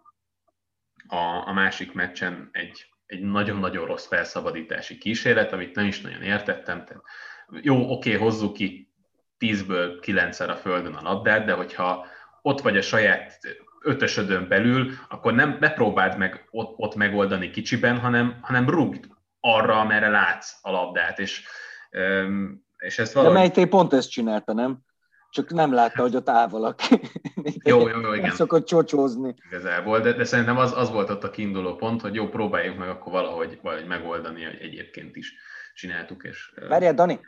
[1.06, 6.84] a, a másik meccsen egy, egy nagyon-nagyon rossz felszabadítási kísérlet, amit nem is nagyon értettem.
[6.84, 7.02] Tehát,
[7.60, 8.92] jó, oké, hozzuk ki
[9.38, 12.06] 10-ből 9-szer a földön a labdát, de hogyha
[12.42, 13.38] ott vagy a saját
[13.82, 15.74] ötösödön belül, akkor nem, ne
[16.16, 19.06] meg ott, ott megoldani kicsiben, hanem, hanem rúgd
[19.44, 21.44] arra, amerre látsz a labdát, és,
[22.78, 23.34] és ez valahogy...
[23.34, 24.78] De Mejté pont ezt csinálta, nem?
[25.30, 27.00] Csak nem látta, hogy ott áll valaki.
[27.64, 28.30] jó, jó, jó, igen.
[28.30, 29.34] szokott csocsózni.
[29.50, 32.88] Igazából, de, de szerintem az, az volt ott a kiinduló pont, hogy jó, próbáljuk meg
[32.88, 35.34] akkor valahogy, valahogy megoldani, hogy egyébként is
[35.74, 36.24] csináltuk.
[36.24, 37.20] És, Várjál, Dani,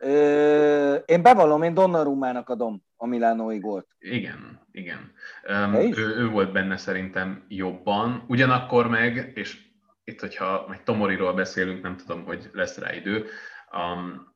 [0.00, 3.86] ö, én bevallom, én Donnarumának adom a Milánói gólt.
[3.98, 5.12] Igen, igen.
[5.48, 9.65] Um, ő, ő volt benne szerintem jobban, ugyanakkor meg, és
[10.06, 13.26] itt, hogyha meg Tomoriról beszélünk, nem tudom, hogy lesz rá idő,
[13.72, 14.34] um,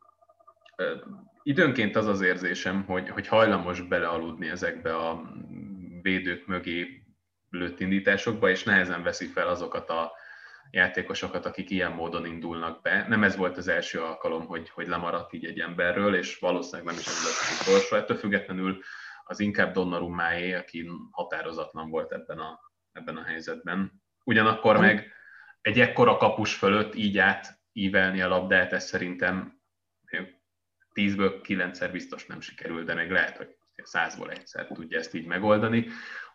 [1.42, 5.22] időnként az az érzésem, hogy, hogy hajlamos belealudni ezekbe a
[6.02, 7.02] védők mögé
[7.50, 10.12] lőtt indításokba, és nehezen veszi fel azokat a
[10.70, 13.06] játékosokat, akik ilyen módon indulnak be.
[13.09, 17.00] Nem ez volt az első alkalom, hogy, hogy lemaradt így egy emberről, és valószínűleg nem
[17.00, 17.96] is ez lesz az utolsó.
[17.96, 18.80] Ettől függetlenül
[19.24, 22.61] az inkább Donnarummáé, aki határozatlan volt ebben a,
[22.92, 24.02] ebben a helyzetben.
[24.24, 25.12] Ugyanakkor meg
[25.61, 29.61] egy ekkora kapus fölött így át ívelni a labdát, ez szerintem
[30.92, 35.87] tízből kilencszer biztos nem sikerül, de még lehet, hogy százból egyszer tudja ezt így megoldani.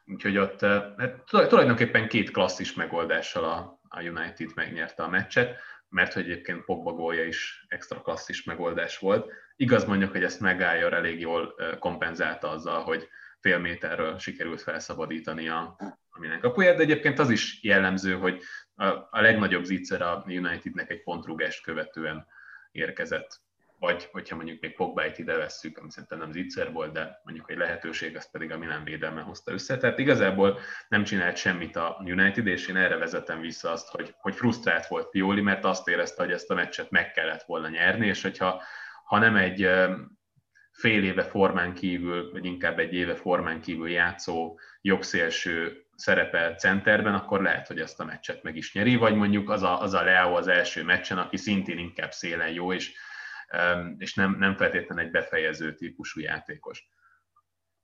[0.06, 0.62] Úgyhogy ott
[0.98, 5.60] hát tulajdonképpen két klasszis megoldással a, a United megnyerte a meccset,
[5.90, 9.32] mert hogy egyébként Pogba gólja is extra klasszis megoldás volt.
[9.56, 13.08] Igaz mondjuk, hogy ezt megállja elég jól kompenzálta azzal, hogy
[13.46, 15.76] fél méterről sikerült felszabadítani a,
[16.10, 18.42] a minden kapuját, de egyébként az is jellemző, hogy
[18.76, 22.26] a, a legnagyobb zicser a Unitednek egy pontrúgást követően
[22.72, 23.44] érkezett
[23.80, 27.58] vagy hogyha mondjuk még Pogbáit ide vesszük, ami szerintem nem zicser volt, de mondjuk egy
[27.58, 29.78] lehetőség, azt pedig a Milan védelme hozta össze.
[29.78, 34.36] Tehát igazából nem csinált semmit a United, és én erre vezetem vissza azt, hogy, hogy
[34.36, 38.22] frusztrált volt Pioli, mert azt érezte, hogy ezt a meccset meg kellett volna nyerni, és
[38.22, 38.62] hogyha
[39.06, 39.70] ha nem egy
[40.76, 47.42] fél éve formán kívül, vagy inkább egy éve formán kívül játszó jogszélső szerepel centerben, akkor
[47.42, 50.36] lehet, hogy ezt a meccset meg is nyeri, vagy mondjuk az a, az a Leo
[50.36, 52.94] az első meccsen, aki szintén inkább szélen jó, és
[53.98, 56.88] és nem, nem feltétlenül egy befejező típusú játékos.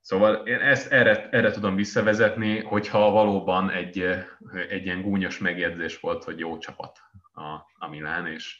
[0.00, 4.00] Szóval én ezt erre, erre tudom visszavezetni, hogyha valóban egy,
[4.68, 6.98] egy ilyen gúnyos megjegyzés volt, hogy jó csapat
[7.32, 7.42] a,
[7.74, 8.58] a Milán, és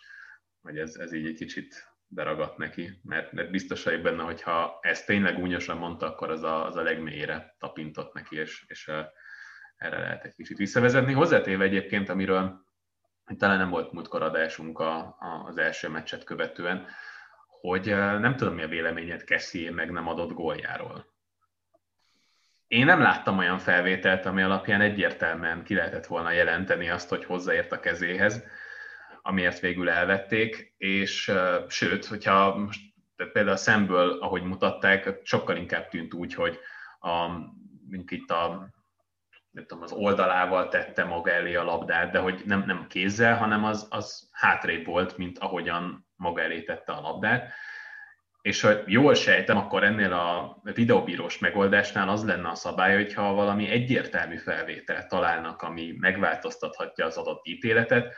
[0.62, 5.06] hogy ez, ez így egy kicsit beragadt neki, mert, mert biztos vagyok benne, hogyha ezt
[5.06, 8.90] tényleg gúnyosan mondta, akkor az a, az a legmélyre tapintott neki, és, és
[9.76, 11.12] erre lehet egy kicsit visszavezetni.
[11.12, 12.64] Hozzátéve egyébként, amiről
[13.38, 16.86] talán nem volt múltkor adásunk a, a, az első meccset követően,
[17.60, 21.10] hogy nem tudom, mi a véleményed Kessi meg nem adott góljáról.
[22.66, 27.72] Én nem láttam olyan felvételt, ami alapján egyértelműen ki lehetett volna jelenteni azt, hogy hozzáért
[27.72, 28.44] a kezéhez,
[29.22, 31.32] amiért végül elvették, és
[31.68, 32.80] sőt, hogyha most
[33.16, 36.58] például a szemből, ahogy mutatták, sokkal inkább tűnt úgy, hogy
[37.00, 37.28] a,
[37.88, 38.70] mint itt a
[39.50, 43.64] nem tudom, az oldalával tette maga elé a labdát, de hogy nem, nem kézzel, hanem
[43.64, 47.52] az, az hátrébb volt, mint ahogyan maga elé tette a labdát.
[48.42, 53.68] És ha jól sejtem, akkor ennél a videóbírós megoldásnál az lenne a szabály, hogyha valami
[53.68, 58.14] egyértelmű felvételt találnak, ami megváltoztathatja az adott ítéletet,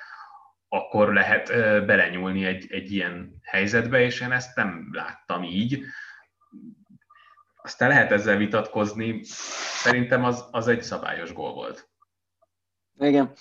[0.75, 1.49] akkor lehet
[1.87, 5.83] belenyúlni egy, egy ilyen helyzetbe, és én ezt nem láttam így.
[7.63, 9.21] Aztán lehet ezzel vitatkozni,
[9.83, 11.89] szerintem az, az egy szabályos gól volt.
[12.99, 13.33] Igen.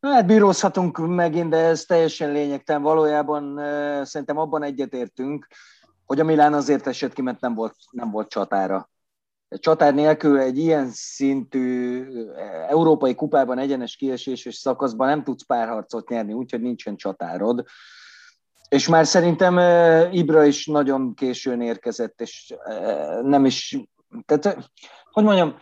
[0.00, 2.82] Hát bírózhatunk megint, de ez teljesen lényegtelen.
[2.82, 3.56] Valójában
[4.04, 5.46] szerintem abban egyetértünk,
[6.06, 8.90] hogy a Milán azért esett ki, mert nem volt, nem volt csatára.
[9.58, 12.04] Csatár nélkül egy ilyen szintű
[12.68, 17.64] európai kupában egyenes kieséses szakaszban nem tudsz párharcot nyerni, úgyhogy nincsen csatárod.
[18.68, 19.58] És már szerintem
[20.12, 22.54] Ibra is nagyon későn érkezett, és
[23.22, 23.78] nem is,
[24.26, 24.70] tehát,
[25.10, 25.56] hogy mondjam,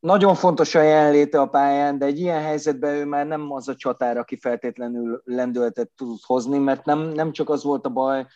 [0.00, 3.74] nagyon fontos a jelenléte a pályán, de egy ilyen helyzetben ő már nem az a
[3.74, 8.26] csatár, aki feltétlenül lendületet tud hozni, mert nem, nem csak az volt a baj,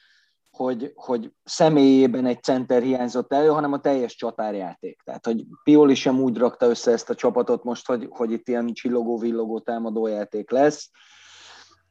[0.56, 5.00] hogy, hogy személyében egy center hiányzott elő, hanem a teljes csatárjáték.
[5.04, 8.72] Tehát, hogy Pioli sem úgy rakta össze ezt a csapatot most, hogy, hogy itt ilyen
[8.72, 10.90] csillogó-villogó támadójáték lesz.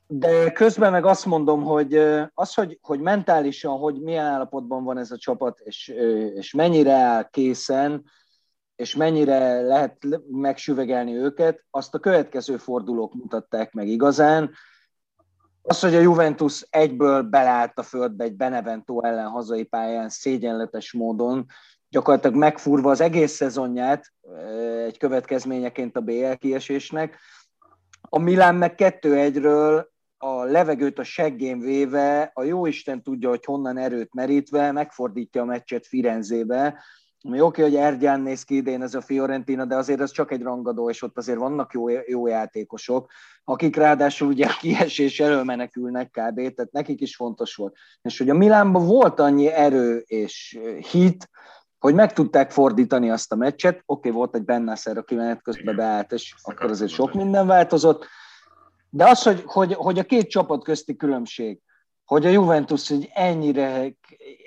[0.07, 1.95] De közben meg azt mondom, hogy
[2.33, 5.87] az, hogy, hogy mentálisan, hogy milyen állapotban van ez a csapat, és,
[6.35, 8.03] és mennyire áll készen,
[8.75, 9.97] és mennyire lehet
[10.31, 14.51] megsüvegelni őket, azt a következő fordulók mutatták meg igazán.
[15.67, 21.45] Az, hogy a Juventus egyből belállt a földbe egy Benevento ellen hazai pályán szégyenletes módon,
[21.89, 24.13] gyakorlatilag megfúrva az egész szezonját
[24.85, 27.19] egy következményeként a BL kiesésnek.
[28.01, 29.85] A Milán meg 2-1-ről
[30.17, 35.87] a levegőt a seggén véve, a jóisten tudja, hogy honnan erőt merítve, megfordítja a meccset
[35.87, 36.83] Firenzébe,
[37.25, 40.31] ami oké, okay, hogy Ergyán néz ki idén ez a Fiorentina, de azért ez csak
[40.31, 43.11] egy rangadó, és ott azért vannak jó, jó játékosok,
[43.43, 46.35] akik ráadásul ugye a kiesés elől menekülnek kb.
[46.35, 47.75] Tehát nekik is fontos volt.
[48.01, 50.59] És hogy a Milánban volt annyi erő és
[50.91, 51.29] hit,
[51.79, 53.75] hogy meg tudták fordítani azt a meccset.
[53.75, 58.05] Oké, okay, volt egy Bennászer, aki menet közben beállt, és akkor azért sok minden változott.
[58.89, 61.61] De az, hogy, hogy, hogy a két csapat közti különbség,
[62.05, 63.93] hogy a Juventus egy ennyire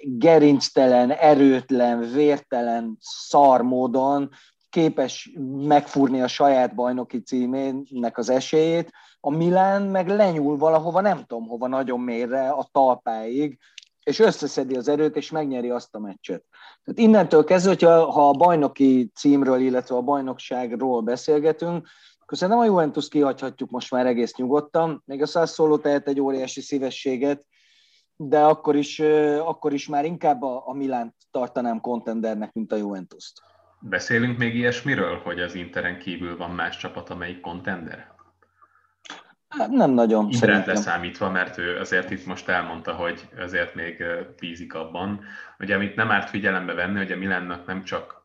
[0.02, 4.30] gerinctelen, erőtlen, vértelen, szar módon
[4.70, 11.46] képes megfúrni a saját bajnoki címének az esélyét, a Milán meg lenyúl valahova, nem tudom
[11.46, 13.58] hova, nagyon mélyre, a talpáig,
[14.02, 16.44] és összeszedi az erőt, és megnyeri azt a meccset.
[16.84, 21.88] Tehát innentől kezdve, hogyha, ha a bajnoki címről, illetve a bajnokságról beszélgetünk,
[22.36, 25.02] szerintem a Juventus kihagyhatjuk most már egész nyugodtan.
[25.04, 27.44] Még a Sassuolo tehet egy óriási szívességet,
[28.16, 29.00] de akkor is,
[29.40, 33.42] akkor is már inkább a, a Milánt tartanám kontendernek, mint a Juventus-t.
[33.80, 38.16] Beszélünk még ilyesmiről, hogy az Interen kívül van más csapat, amelyik kontender?
[39.70, 40.28] Nem nagyon.
[40.30, 44.04] Indrát leszámítva, mert ő azért itt most elmondta, hogy azért még
[44.40, 45.20] bízik abban.
[45.58, 48.17] Ugye, amit nem árt figyelembe venni, hogy a Milánnak nem csak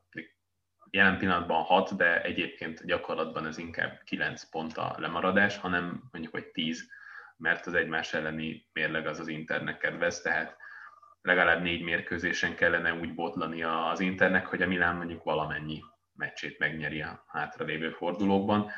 [0.94, 6.48] jelen pillanatban 6, de egyébként gyakorlatban ez inkább 9 pont a lemaradás, hanem mondjuk, hogy
[6.48, 6.90] 10,
[7.38, 10.58] mert az egymás elleni mérleg az az Internek kedvez, tehát
[11.22, 15.84] legalább négy mérkőzésen kellene úgy botlani az Internek, hogy a Milán mondjuk valamennyi
[16.16, 18.72] meccsét megnyeri a hátralévő fordulókban.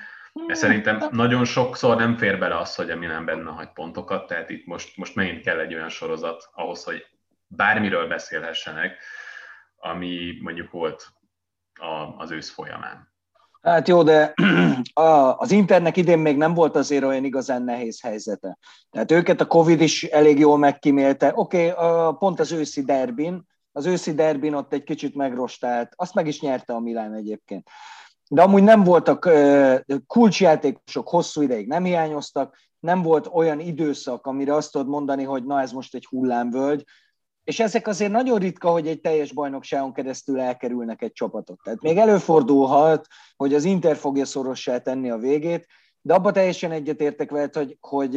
[0.48, 4.50] De szerintem nagyon sokszor nem fér bele az, hogy a Milán benne hagy pontokat, tehát
[4.50, 7.06] itt most, most megint kell egy olyan sorozat ahhoz, hogy
[7.48, 8.98] bármiről beszélhessenek,
[9.76, 11.14] ami mondjuk volt
[11.80, 13.14] a, az ősz folyamán.
[13.62, 14.34] Hát jó, de
[15.38, 18.58] az Internek idén még nem volt azért olyan igazán nehéz helyzete.
[18.92, 21.32] Tehát őket a Covid is elég jól megkímélte.
[21.36, 26.28] Oké, okay, pont az őszi derbin, az őszi derbin ott egy kicsit megrostált, azt meg
[26.28, 27.70] is nyerte a Milán egyébként.
[28.30, 29.30] De amúgy nem voltak
[30.08, 35.62] kulcsjátékosok, hosszú ideig nem hiányoztak, nem volt olyan időszak, amire azt tudod mondani, hogy na
[35.62, 36.86] ez most egy hullámvölgy,
[37.46, 41.60] és ezek azért nagyon ritka, hogy egy teljes bajnokságon keresztül elkerülnek egy csapatot.
[41.64, 45.68] Tehát még előfordulhat, hogy az Inter fogja szorossá tenni a végét,
[46.02, 48.16] de abba teljesen egyetértek veled, hogy, hogy,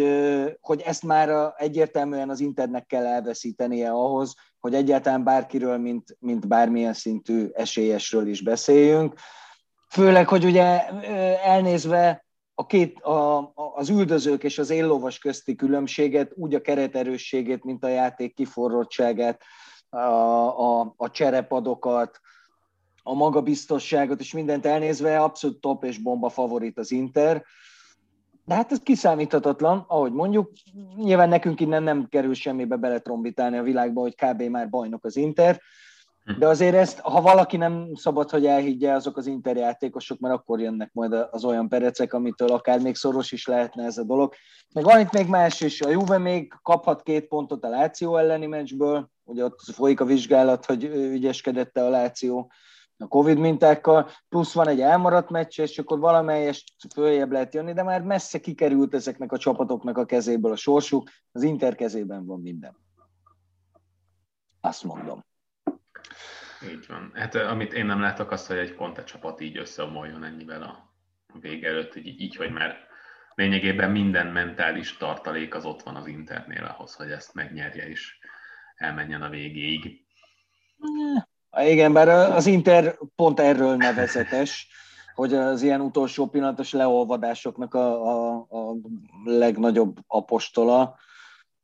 [0.61, 6.95] hogy ezt már egyértelműen az Internek kell elveszítenie ahhoz, hogy egyáltalán bárkiről, mint, mint bármilyen
[6.95, 9.15] szintű esélyesről is beszéljünk.
[9.89, 10.89] Főleg, hogy ugye
[11.37, 12.27] elnézve
[12.61, 17.89] a két, a, az üldözők és az éllovas közti különbséget, úgy a kereterősségét, mint a
[17.89, 19.43] játék kiforrottságát,
[19.89, 22.21] a, a, a cserepadokat,
[23.03, 27.45] a magabiztosságot és mindent elnézve abszolút top és bomba favorit az Inter.
[28.45, 30.53] De hát ez kiszámíthatatlan, ahogy mondjuk,
[30.97, 34.43] nyilván nekünk innen nem kerül semmibe beletrombitálni a világba, hogy kb.
[34.43, 35.61] már bajnok az Inter,
[36.39, 40.91] de azért ezt, ha valaki nem szabad, hogy elhiggye, azok az interjátékosok, mert akkor jönnek
[40.93, 44.35] majd az olyan perecek, amitől akár még szoros is lehetne ez a dolog.
[44.75, 48.47] Meg van itt még más is, a Juve még kaphat két pontot a Láció elleni
[48.47, 52.51] meccsből, ugye ott folyik a vizsgálat, hogy ügyeskedette a Láció
[53.01, 57.83] a Covid mintákkal, plusz van egy elmaradt meccs, és akkor valamelyest följebb lehet jönni, de
[57.83, 62.77] már messze kikerült ezeknek a csapatoknak a kezéből a sorsuk, az Inter kezében van minden.
[64.61, 65.28] Azt mondom.
[66.73, 67.13] Így van.
[67.15, 70.93] Hát amit én nem látok azt, hogy egy Conte csapat így összeomoljon ennyivel a
[71.41, 72.77] vége előtt, hogy így, hogy már
[73.35, 78.19] lényegében minden mentális tartalék az ott van az Internél ahhoz, hogy ezt megnyerje és
[78.77, 80.07] elmenjen a végéig.
[81.57, 84.69] Igen, bár az Inter pont erről nevezetes,
[85.15, 88.75] hogy az ilyen utolsó pillanatos leolvadásoknak a, a, a
[89.25, 90.99] legnagyobb apostola,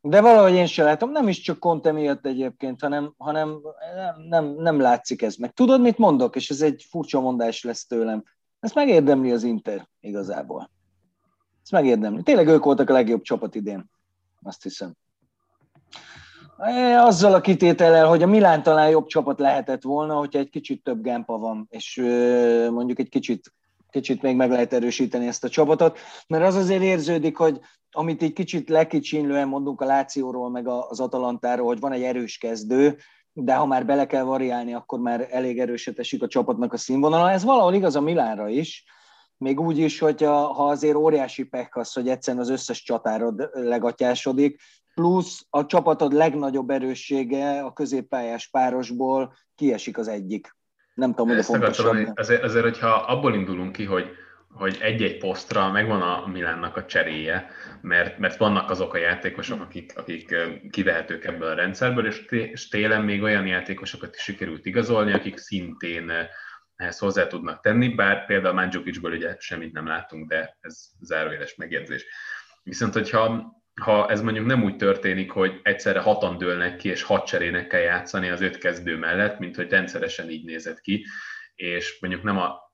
[0.06, 3.60] de valahogy én sem látom, nem is csak Conte miatt egyébként, hanem, hanem
[3.94, 5.52] nem, nem, nem látszik ez meg.
[5.52, 6.36] Tudod, mit mondok?
[6.36, 8.24] És ez egy furcsa mondás lesz tőlem.
[8.60, 10.70] Ezt megérdemli az Inter igazából.
[11.62, 12.22] Ezt megérdemli.
[12.22, 13.90] Tényleg ők voltak a legjobb csapat idén.
[14.42, 14.94] Azt hiszem.
[16.96, 21.02] Azzal a kitétellel, hogy a Milán talán jobb csapat lehetett volna, hogyha egy kicsit több
[21.02, 21.96] gempa van, és
[22.70, 23.52] mondjuk egy kicsit,
[23.94, 28.33] kicsit még meg lehet erősíteni ezt a csapatot, mert az azért érződik, hogy amit egy
[28.33, 32.96] kicsit lekicsinlően mondunk a Lációról, meg az Atalantáról, hogy van egy erős kezdő,
[33.33, 37.30] de ha már bele kell variálni, akkor már elég erőset esik a csapatnak a színvonala.
[37.30, 38.85] Ez valahol igaz a Milánra is,
[39.37, 44.61] még úgy is, hogy ha azért óriási pek az, hogy egyszerűen az összes csatárod legatyásodik,
[44.94, 50.57] plusz a csapatod legnagyobb erőssége a középpályás párosból kiesik az egyik.
[50.94, 52.12] Nem tudom, hogy a fontosabb.
[52.14, 54.16] Azért, azért, hogyha abból indulunk ki, hogy
[54.54, 59.92] hogy egy-egy posztra megvan a Milánnak a cseréje, mert, mert vannak azok a játékosok, akik,
[59.96, 60.35] akik
[60.70, 66.12] kivehetők ebből a rendszerből, és télen még olyan játékosokat is sikerült igazolni, akik szintén
[66.76, 72.07] ehhez hozzá tudnak tenni, bár például Mandzukicsből ugye semmit nem látunk, de ez zárójeles megjegyzés.
[72.62, 77.26] Viszont, hogyha ha ez mondjuk nem úgy történik, hogy egyszerre hatan dőlnek ki, és hat
[77.26, 81.06] cserének kell játszani az öt kezdő mellett, mint hogy rendszeresen így nézett ki,
[81.54, 82.72] és mondjuk nem a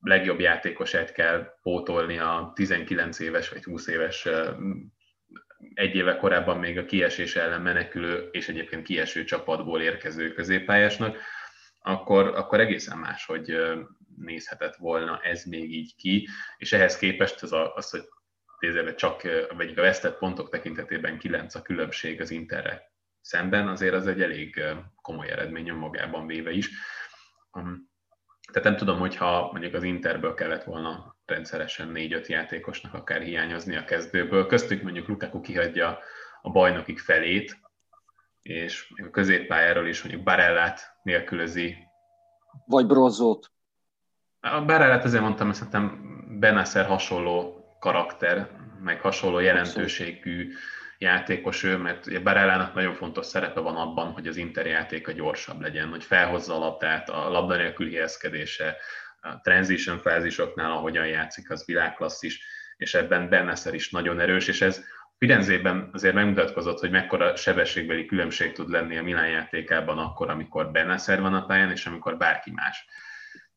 [0.00, 4.28] legjobb játékosát kell pótolni a 19 éves vagy 20 éves
[5.74, 11.18] egy éve korábban még a kiesés ellen menekülő és egyébként kieső csapatból érkező középpályásnak,
[11.80, 13.56] akkor, akkor egészen más, hogy
[14.16, 18.04] nézhetett volna ez még így ki, és ehhez képest az, a, az hogy
[18.58, 19.22] tézebe csak,
[19.56, 24.62] vagy a vesztett pontok tekintetében 9 a különbség az Interre szemben, azért az egy elég
[25.02, 26.70] komoly eredmény magában véve is.
[28.52, 33.84] Tehát nem tudom, hogyha mondjuk az Interből kellett volna rendszeresen 4-5 játékosnak akár hiányozni a
[33.84, 35.98] kezdőből, köztük mondjuk Lukaku kihagyja
[36.42, 37.60] a bajnokik felét,
[38.42, 41.76] és a középpályáról is mondjuk Barellát nélkülözi.
[42.66, 43.50] Vagy Brozzót.
[44.40, 47.55] A Barellát azért mondtam, hogy szerintem Benasser hasonló
[47.86, 48.48] karakter,
[48.82, 50.52] meg hasonló jelentőségű
[50.98, 55.60] játékos ő, mert ugye Barellának nagyon fontos szerepe van abban, hogy az Inter játéka gyorsabb
[55.60, 58.76] legyen, hogy felhozza a labdát, a labda nélkül helyezkedése,
[59.20, 62.40] a transition fázisoknál, ahogyan játszik, az világklasszis,
[62.76, 64.84] és ebben Benneszer is nagyon erős, és ez
[65.18, 71.20] Firenzében azért megmutatkozott, hogy mekkora sebességbeli különbség tud lenni a Milán játékában akkor, amikor Benneszer
[71.20, 72.86] van a pályán, és amikor bárki más.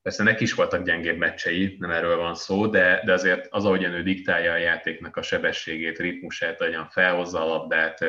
[0.01, 3.93] Persze neki is voltak gyengébb meccsei, nem erről van szó, de, de azért az, ahogyan
[3.93, 7.99] ő diktálja a játéknak a sebességét, ritmusát, ahogyan felhozza a labdát,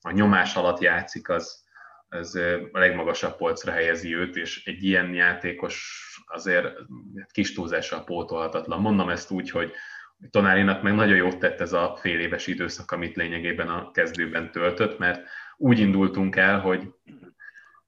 [0.00, 1.64] a nyomás alatt játszik, az,
[2.08, 2.34] az
[2.72, 6.74] a legmagasabb polcra helyezi őt, és egy ilyen játékos azért
[7.32, 8.80] kis túlzással pótolhatatlan.
[8.80, 9.72] Mondom ezt úgy, hogy
[10.30, 14.98] Tonárinak meg nagyon jót tett ez a fél éves időszak, amit lényegében a kezdőben töltött,
[14.98, 16.82] mert úgy indultunk el, hogy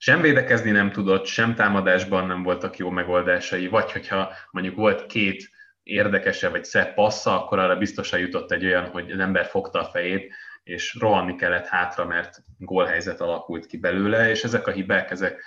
[0.02, 5.50] sem védekezni nem tudott, sem támadásban nem voltak jó megoldásai, vagy hogyha mondjuk volt két
[5.82, 9.84] érdekesebb vagy szebb passza, akkor arra biztosan jutott egy olyan, hogy az ember fogta a
[9.84, 10.32] fejét,
[10.62, 15.44] és rohanni kellett hátra, mert gólhelyzet alakult ki belőle, és ezek a hibák, ezek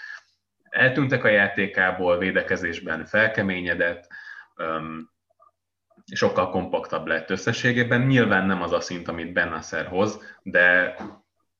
[0.70, 4.08] eltűntek a játékából, védekezésben felkeményedett,
[6.14, 8.02] sokkal kompaktabb lett összességében.
[8.02, 10.96] Nyilván nem az a szint, amit Benasser hoz, de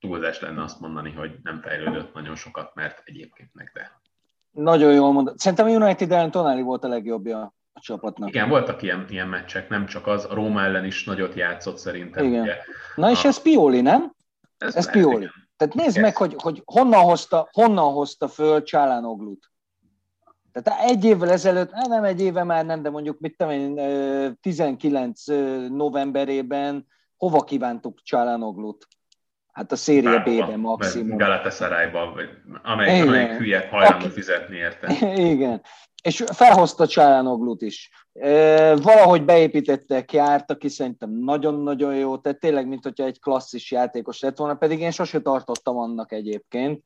[0.08, 4.02] túlzás lenne azt mondani, hogy nem fejlődött nagyon sokat, mert egyébként meg de.
[4.52, 5.38] Nagyon jól mondod.
[5.40, 8.30] Szerintem a United ellen Tonali volt a legjobbja a csapatnak.
[8.30, 10.26] Igen, voltak ilyen, ilyen meccsek, nem csak az.
[10.26, 12.26] A Róma ellen is nagyot játszott szerintem.
[12.26, 12.42] Igen.
[12.42, 12.58] Ugye.
[12.96, 13.28] Na és a...
[13.28, 14.14] ez Pioli, nem?
[14.58, 15.16] Ez, ez Pioli.
[15.16, 15.32] Igen.
[15.58, 19.52] Tehát nézd meg, hogy, hogy honnan, hozta, honnan hozta föl Csálánoglut.
[20.52, 25.26] Tehát egy évvel ezelőtt, nem egy éve már nem, de mondjuk mit tudom én, 19
[25.70, 26.88] novemberében
[27.18, 28.88] hova kívántuk Csálánoglut?
[29.54, 31.18] Hát a széria B-ben maximum.
[31.18, 32.30] Galatasaray-ban, vagy
[32.64, 33.08] amelyik, Igen.
[33.08, 34.96] amelyik hülye hajlandó fizetni érte.
[35.32, 35.62] Igen.
[36.04, 37.90] És felhozta Csálánoglut is.
[38.14, 44.20] E, valahogy beépítettek, járt, aki szerintem nagyon-nagyon jó, tehát tényleg, mint hogyha egy klasszis játékos
[44.20, 46.82] lett volna, pedig én sose tartottam annak egyébként.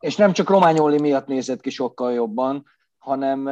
[0.00, 2.64] És nem csak Rományoli miatt nézett ki sokkal jobban,
[2.98, 3.44] hanem,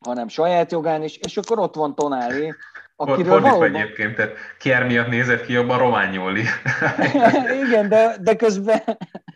[0.00, 2.54] hanem saját jogán is, és akkor ott van Tonáli,
[2.96, 3.74] akiről valóban...
[3.74, 6.42] egyébként, tehát Kier miatt nézett ki jobban Rományoli.
[7.66, 8.82] igen, de, de közben...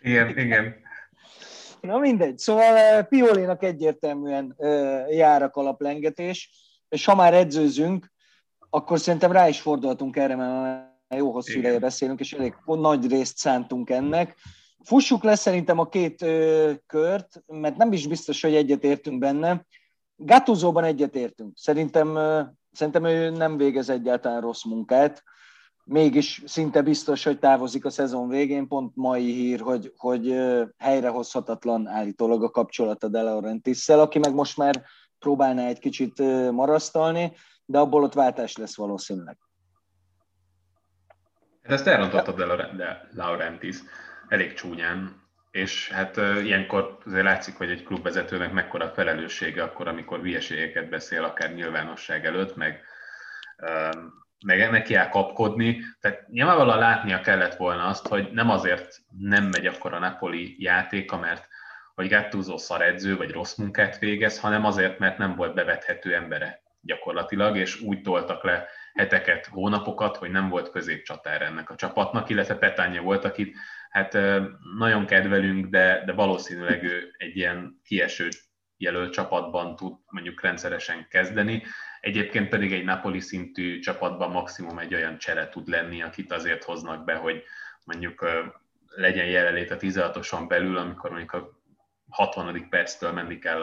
[0.01, 0.75] igen, igen.
[1.81, 4.55] Na mindegy, szóval Piolinak egyértelműen
[5.09, 6.49] jár a kalaplengetés,
[6.89, 8.11] és ha már edzőzünk,
[8.69, 13.37] akkor szerintem rá is fordulhatunk erre, mert jó hosszú ideje beszélünk, és elég nagy részt
[13.37, 14.35] szántunk ennek.
[14.83, 19.65] Fussuk le szerintem a két ö, kört, mert nem is biztos, hogy egyetértünk benne.
[20.15, 21.57] Gatuzóban egyetértünk.
[21.57, 22.41] Szerintem, ö,
[22.71, 25.23] szerintem ő nem végez egyáltalán rossz munkát.
[25.85, 28.67] Mégis szinte biztos, hogy távozik a szezon végén.
[28.67, 30.35] Pont mai hír, hogy, hogy
[30.77, 34.83] helyrehozhatatlan állítólag a kapcsolata De Laurentisszel, aki meg most már
[35.19, 36.17] próbálná egy kicsit
[36.51, 37.31] marasztalni,
[37.65, 39.37] de abból ott váltás lesz valószínűleg.
[41.61, 42.31] Ezt elrontotta
[42.75, 43.77] De Laurentiis
[44.27, 50.89] elég csúnyán, és hát ilyenkor azért látszik, hogy egy klubvezetőnek mekkora felelőssége akkor, amikor hülyeségeket
[50.89, 52.81] beszél, akár nyilvánosság előtt, meg,
[54.45, 55.81] meg neki kell kapkodni.
[55.99, 61.17] Tehát nyilvánvalóan látnia kellett volna azt, hogy nem azért nem megy akkor a Napoli játéka,
[61.17, 61.47] mert
[61.95, 67.57] vagy Gattuso szaredző, vagy rossz munkát végez, hanem azért, mert nem volt bevethető embere gyakorlatilag,
[67.57, 73.01] és úgy toltak le heteket, hónapokat, hogy nem volt középcsatár ennek a csapatnak, illetve Petánya
[73.01, 73.55] volt, akit
[73.89, 74.13] hát
[74.77, 78.27] nagyon kedvelünk, de, de valószínűleg ő egy ilyen kieső
[78.77, 81.63] jelölt csapatban tud mondjuk rendszeresen kezdeni.
[82.01, 87.05] Egyébként pedig egy Napoli szintű csapatban maximum egy olyan csere tud lenni, akit azért hoznak
[87.05, 87.43] be, hogy
[87.85, 88.25] mondjuk
[88.95, 91.59] legyen jelenlét a 16-oson belül, amikor mondjuk a
[92.09, 92.69] 60.
[92.69, 93.61] perctől menni kell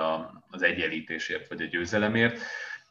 [0.49, 2.41] az egyenlítésért vagy a győzelemért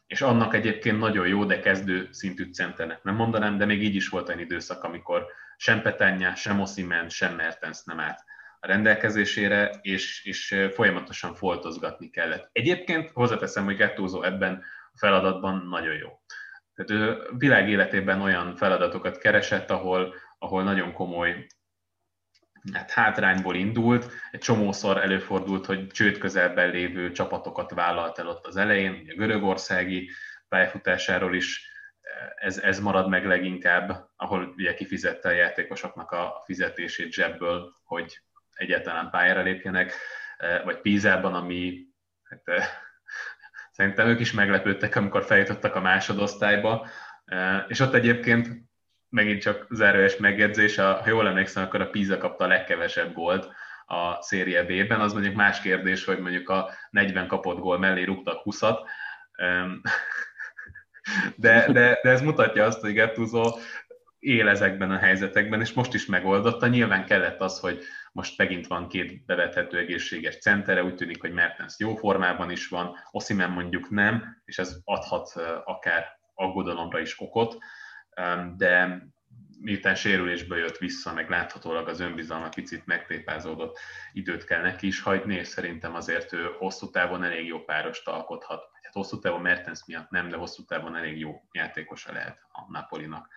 [0.07, 4.09] és annak egyébként nagyon jó, de kezdő szintű centernek nem mondanám, de még így is
[4.09, 5.25] volt egy időszak, amikor
[5.57, 8.19] sem Petanya, sem Osimen, sem Mertens nem állt
[8.59, 12.49] a rendelkezésére, és, és folyamatosan foltozgatni kellett.
[12.51, 16.09] Egyébként hozzáteszem, hogy Gattuso ebben a feladatban nagyon jó.
[16.75, 21.47] Tehát ő világ életében olyan feladatokat keresett, ahol, ahol nagyon komoly
[22.73, 28.57] hát hátrányból indult, egy csomószor előfordult, hogy csőd közelben lévő csapatokat vállalt el ott az
[28.57, 30.09] elején, a görögországi
[30.47, 31.73] pályafutásáról is
[32.35, 38.21] ez, ez marad meg leginkább, ahol ugye kifizette a játékosoknak a fizetését zsebből, hogy
[38.53, 39.93] egyáltalán pályára lépjenek,
[40.63, 41.87] vagy Pízában, ami
[42.23, 42.43] hát,
[43.71, 46.87] szerintem ők is meglepődtek, amikor feljutottak a másodosztályba,
[47.67, 48.64] és ott egyébként
[49.15, 53.51] megint csak záróes megjegyzés, ha jól emlékszem, akkor a Pisa kapta a legkevesebb gólt
[53.85, 58.41] a Szérie B-ben, az mondjuk más kérdés, hogy mondjuk a 40 kapott gól mellé rúgtak
[58.43, 58.77] 20-at,
[61.35, 63.57] de, de, de ez mutatja azt, hogy Gattuso
[64.19, 66.67] él ezekben a helyzetekben, és most is megoldotta.
[66.67, 71.75] Nyilván kellett az, hogy most megint van két bevethető egészséges centere, úgy tűnik, hogy Mertens
[71.77, 75.33] jó formában is van, Oszimen mondjuk nem, és ez adhat
[75.65, 77.57] akár aggodalomra is okot
[78.57, 79.01] de
[79.59, 83.79] miután sérülésből jött vissza, meg láthatólag az önbizalma picit megtépázódott,
[84.13, 88.63] időt kell neki is hagyni, és szerintem azért ő hosszú távon elég jó párost alkothat.
[88.81, 93.27] Hát hosszú távon Mertens miatt nem, de hosszú távon elég jó játékosa lehet a Napolinak.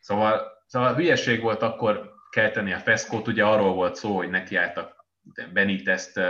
[0.00, 5.04] Szóval, szóval hülyeség volt akkor kelteni a feszkót, ugye arról volt szó, hogy nekiálltak
[5.52, 6.20] Benitezt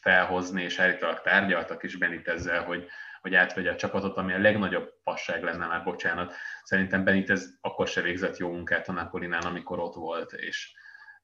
[0.00, 2.86] felhozni, és állítólag tárgyaltak is Benitezzel, hogy
[3.24, 6.34] hogy átvegye a csapatot, ami a legnagyobb passág lenne már, bocsánat.
[6.62, 10.72] Szerintem Benitez akkor se végzett jó munkát a Napolinál, amikor ott volt, és,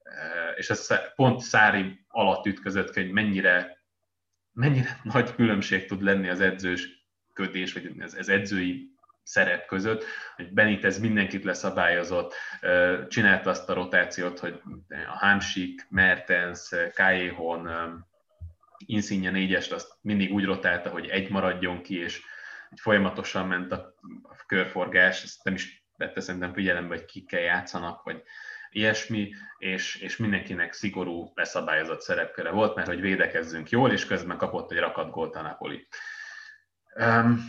[0.02, 3.82] eh, és ez pont Szári alatt ütközött, hogy mennyire,
[4.52, 6.88] mennyire nagy különbség tud lenni az edzős
[7.32, 10.04] ködés, vagy ez, ez edzői szerep között,
[10.36, 17.68] hogy Benitez mindenkit leszabályozott, eh, csinálta azt a rotációt, hogy a Hamsik, Mertens, Kájéhon,
[18.86, 22.22] Insigne négyest azt mindig úgy rotálta, hogy egy maradjon ki, és
[22.76, 23.94] folyamatosan ment a,
[24.46, 28.22] körforgás, ezt nem is vette szerintem figyelembe, hogy kikkel játszanak, vagy
[28.70, 34.72] ilyesmi, és, és mindenkinek szigorú, leszabályozott szerepköre volt, mert hogy védekezzünk jól, és közben kapott
[34.72, 35.88] egy rakat gólt a Napoli.
[36.94, 37.44] Um,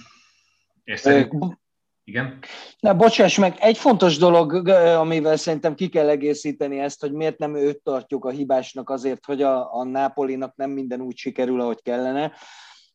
[0.83, 1.59] és szerint...
[2.03, 2.39] Igen?
[2.79, 7.55] Na, bocsáss meg, egy fontos dolog, amivel szerintem ki kell egészíteni ezt, hogy miért nem
[7.55, 12.31] őt tartjuk a hibásnak azért, hogy a, a Nápolinak nem minden úgy sikerül, ahogy kellene.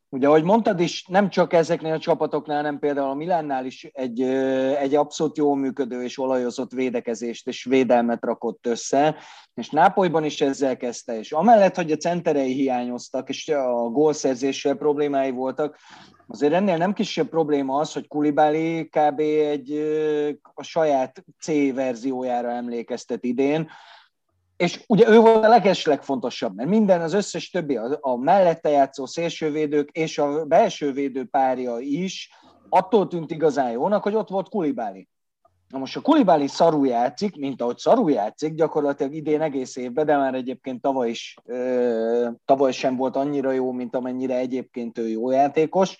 [0.08, 4.22] Ugye, ahogy mondtad is, nem csak ezeknél a csapatoknál, hanem például a Milánnál is egy,
[4.80, 9.16] egy abszolút jól működő és olajozott védekezést és védelmet rakott össze,
[9.54, 15.30] és Nápolyban is ezzel kezdte, és amellett, hogy a centerei hiányoztak, és a gólszerzéssel problémái
[15.30, 15.76] voltak,
[16.28, 19.20] Azért ennél nem kisebb probléma az, hogy Kulibáli kb.
[19.20, 19.72] egy
[20.54, 23.68] a saját C verziójára emlékeztet idén,
[24.56, 28.68] és ugye ő volt a leges legfontosabb, mert minden, az összes többi, a, a mellette
[28.68, 32.30] játszó szélsővédők és a belső védő párja is
[32.68, 35.08] attól tűnt igazán jónak, hogy ott volt Kulibáli.
[35.68, 40.16] Na most a Kulibáli szarú játszik, mint ahogy szarú játszik, gyakorlatilag idén egész évben, de
[40.16, 41.36] már egyébként tavaly is,
[42.44, 45.96] tavaly sem volt annyira jó, mint amennyire egyébként ő jó játékos,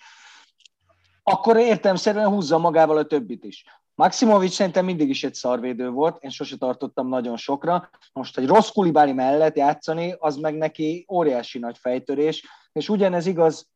[1.31, 3.63] akkor értelmszerűen húzza magával a többit is.
[3.95, 7.89] Maximovic szerintem mindig is egy szarvédő volt, én sose tartottam nagyon sokra.
[8.13, 13.69] Most egy rossz kulibáli mellett játszani, az meg neki óriási nagy fejtörés, és ugyanez igaz,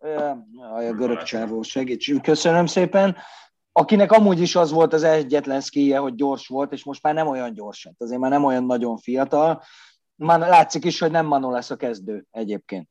[0.75, 3.15] a görög csávó segíts, köszönöm szépen,
[3.71, 7.27] akinek amúgy is az volt az egyetlen szkíje, hogy gyors volt, és most már nem
[7.27, 9.63] olyan gyors, hát azért már nem olyan nagyon fiatal.
[10.15, 12.89] Már látszik is, hogy nem Manu lesz a kezdő egyébként.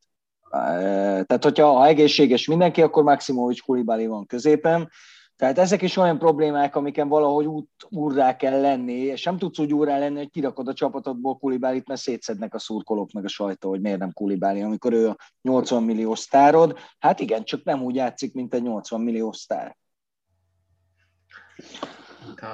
[0.50, 4.90] Tehát, hogyha ha egészséges mindenki, akkor Maximovic Kulibali van középen.
[5.36, 9.72] Tehát ezek is olyan problémák, amiken valahogy út, úrrá kell lenni, és nem tudsz úgy
[9.72, 13.80] úrrá lenni, hogy kirakod a csapatodból Kulibálit, mert szétszednek a szurkolók meg a sajtó, hogy
[13.80, 16.78] miért nem Kulibáli, amikor ő a 80 millió sztárod.
[16.98, 19.76] Hát igen, csak nem úgy játszik, mint egy 80 millió sztár.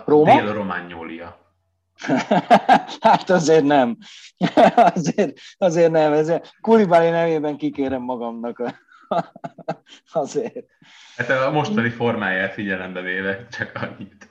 [0.04, 0.78] Róma?
[0.88, 1.45] Nyólia.
[3.00, 3.96] hát azért nem.
[4.94, 6.12] azért, azért nem.
[6.12, 8.74] Ezért Kulibáli nevében kikérem magamnak a
[10.12, 10.66] azért.
[11.16, 14.28] Hát a mostani formáját figyelembe véve, csak annyit.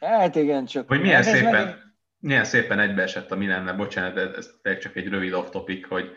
[0.00, 0.88] Hát igen, csak...
[0.88, 1.76] Hogy milyen szépen, meg...
[2.18, 6.16] milyen szépen egybeesett a Milenne, bocsánat, ez, ez csak egy rövid off-topic, hogy,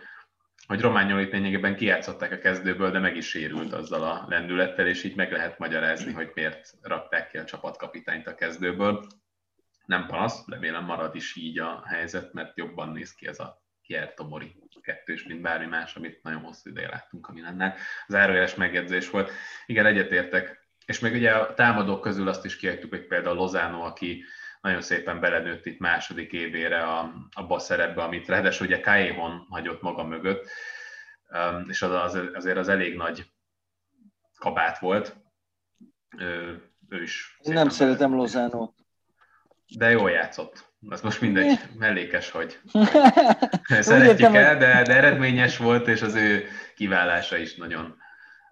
[0.68, 5.16] hogy Rományolit lényegében kijátszották a kezdőből, de meg is sérült azzal a lendülettel, és így
[5.16, 9.08] meg lehet magyarázni, hogy miért rakták ki a csapatkapitányt a kezdőből.
[9.88, 14.14] Nem panasz, remélem marad is így a helyzet, mert jobban néz ki ez a Kier
[14.14, 17.76] Tomori kettős, mint bármi más, amit nagyon hosszú ideje láttunk a Milannál.
[18.08, 19.32] Zárójeles megjegyzés volt.
[19.66, 20.68] Igen, egyetértek.
[20.86, 24.24] És még ugye a támadók közül azt is kihagytuk, hogy például Lozano, aki
[24.62, 29.82] nagyon szépen belenőtt itt második évére a, abba a szerepbe, amit ráadásul ugye Kaéhon hagyott
[29.82, 30.50] maga mögött,
[31.30, 33.32] um, és az, az, azért az elég nagy
[34.38, 35.16] kabát volt.
[36.18, 37.38] Ő, ő is.
[37.42, 38.87] Én nem szeretem Lozánót.
[39.76, 40.65] De jól játszott.
[40.89, 42.59] Az most mindegy, mellékes, hogy
[43.80, 47.97] szeretjük el, de, de eredményes volt, és az ő kiválása is nagyon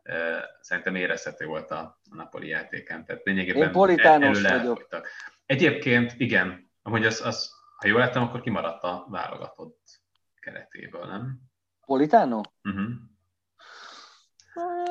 [0.04, 0.16] uh,
[0.62, 3.06] szerintem érezhető volt a, a Napoli játékán.
[3.06, 4.88] Tehát lényegében Én politános vagyok.
[5.46, 9.82] Egyébként igen, amúgy az, az, ha jól láttam, akkor kimaradt a válogatott
[10.40, 11.40] keretéből, nem?
[11.86, 12.46] Politánó?
[12.64, 12.86] Uh-huh.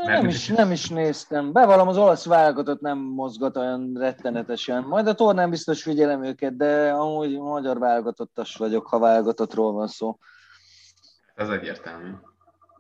[0.05, 1.53] Nem is, nem is néztem.
[1.53, 4.83] Bevallom, az olasz válogatott nem mozgat olyan rettenetesen.
[4.83, 10.19] Majd a tornán biztos figyelem őket, de amúgy magyar válogatottas vagyok, ha válogatottról van szó.
[11.35, 12.11] Ez egyértelmű.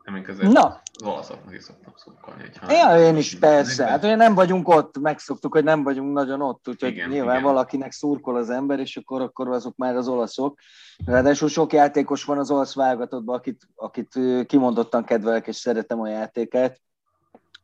[0.04, 0.82] Nem között Na.
[0.92, 2.50] az olaszoknak is szoktam szurkolni.
[2.68, 3.86] Ja, én is persze.
[3.86, 7.46] Hát ugye nem vagyunk ott, megszoktuk, hogy nem vagyunk nagyon ott, úgyhogy igen, nyilván igen.
[7.46, 10.58] valakinek szurkol az ember, és akkor, akkor azok már az olaszok.
[11.06, 16.80] Ráadásul sok játékos van az olasz válogatottban, akit, akit kimondottan kedvelek, és szeretem a játékát.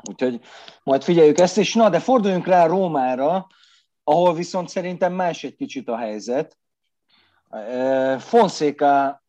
[0.08, 0.40] Úgyhogy
[0.82, 3.46] majd figyeljük ezt, és na, de forduljunk rá Rómára,
[4.04, 6.58] ahol viszont szerintem más egy kicsit a helyzet.
[8.18, 9.19] Fonszéka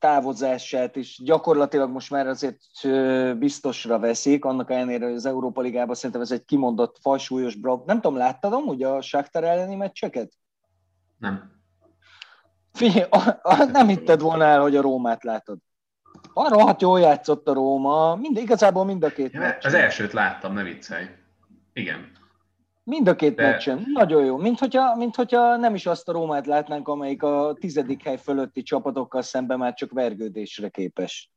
[0.00, 2.60] távozását is gyakorlatilag most már azért
[3.38, 7.86] biztosra veszik, annak ellenére, hogy az Európa Ligában szerintem ez egy kimondott fajsúlyos brab.
[7.86, 10.32] Nem tudom, láttad amúgy a Sáktár elleni meccseket?
[11.18, 11.58] Nem.
[12.72, 15.58] Figyelj, a, a, nem hitted volna el, hogy a Rómát látod.
[16.34, 19.64] A rohadt jól játszott a Róma, mind, igazából mind a két ja, meccs.
[19.64, 21.06] Az elsőt láttam, ne viccelj.
[21.72, 22.10] Igen.
[22.84, 23.42] Mind a két De...
[23.42, 23.86] meccsen.
[23.92, 24.36] Nagyon jó.
[24.36, 28.62] Mint hogyha, mint hogyha nem is azt a Rómát látnánk, amelyik a tizedik hely fölötti
[28.62, 31.30] csapatokkal szemben már csak vergődésre képes.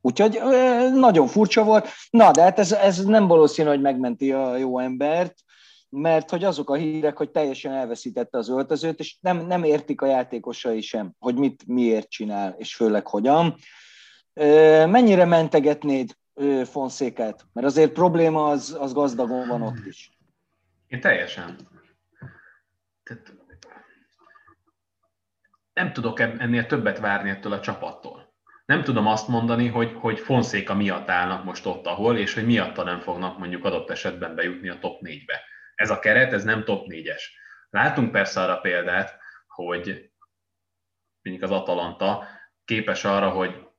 [0.00, 0.40] Úgyhogy
[0.94, 1.88] nagyon furcsa volt.
[2.10, 5.34] Na, de hát ez, ez nem valószínű, hogy megmenti a jó embert,
[5.88, 10.06] mert hogy azok a hírek, hogy teljesen elveszítette az öltözőt, és nem, nem értik a
[10.06, 13.54] játékosai sem, hogy mit miért csinál, és főleg hogyan.
[14.86, 16.16] Mennyire mentegetnéd
[16.64, 17.46] Fonszékát?
[17.52, 20.10] Mert azért probléma az, az gazdagon van ott is.
[20.86, 21.56] Én teljesen.
[23.02, 23.34] Tehát
[25.72, 28.34] nem tudok ennél többet várni ettől a csapattól.
[28.64, 32.82] Nem tudom azt mondani, hogy, hogy Fonszéka miatt állnak most ott, ahol, és hogy miatta
[32.82, 35.40] nem fognak mondjuk adott esetben bejutni a top 4-be.
[35.74, 37.22] Ez a keret, ez nem top 4-es.
[37.70, 40.10] Látunk persze arra példát, hogy
[41.22, 42.26] mondjuk az Atalanta
[42.64, 43.69] képes arra, hogy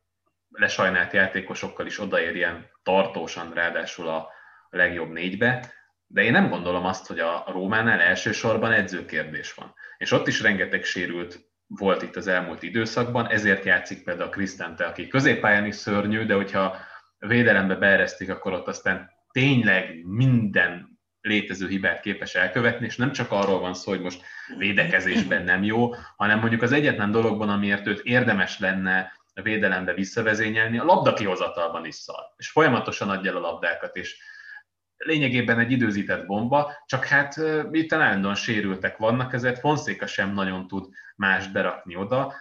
[0.51, 4.29] lesajnált játékosokkal is odaérjen tartósan, ráadásul a
[4.69, 5.71] legjobb négybe,
[6.07, 9.73] de én nem gondolom azt, hogy a Rómánál elsősorban edzőkérdés van.
[9.97, 14.85] És ott is rengeteg sérült volt itt az elmúlt időszakban, ezért játszik például a Krisztente,
[14.85, 16.77] aki középpályán is szörnyű, de hogyha
[17.17, 23.59] védelembe beeresztik, akkor ott aztán tényleg minden létező hibát képes elkövetni, és nem csak arról
[23.59, 24.21] van szó, hogy most
[24.57, 29.11] védekezésben nem jó, hanem mondjuk az egyetlen dologban, amiért őt érdemes lenne
[29.41, 34.17] védelembe visszavezényelni, a labda kihozatalban is szar, és folyamatosan adja el a labdákat, és
[34.97, 37.35] lényegében egy időzített bomba, csak hát
[37.71, 42.33] itt állandóan sérültek vannak, ezért Fonszéka sem nagyon tud más berakni oda.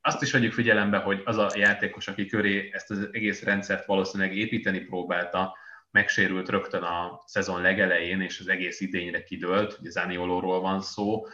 [0.00, 4.36] Azt is vegyük figyelembe, hogy az a játékos, aki köré ezt az egész rendszert valószínűleg
[4.36, 5.56] építeni próbálta,
[5.90, 11.26] megsérült rögtön a szezon legelején, és az egész idényre kidőlt, ugye Zaniolóról van szó,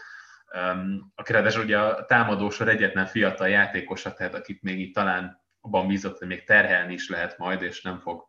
[1.14, 6.18] aki ráadásul ugye a támadósor egyetlen fiatal játékosa, tehát akit még itt talán abban bízott,
[6.18, 8.28] hogy még terhelni is lehet majd, és nem fog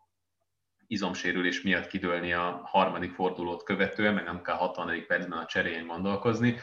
[0.87, 5.05] izomsérülés miatt kidőlni a harmadik fordulót követően, meg nem kell 60.
[5.07, 6.55] percben a cseréjén gondolkozni.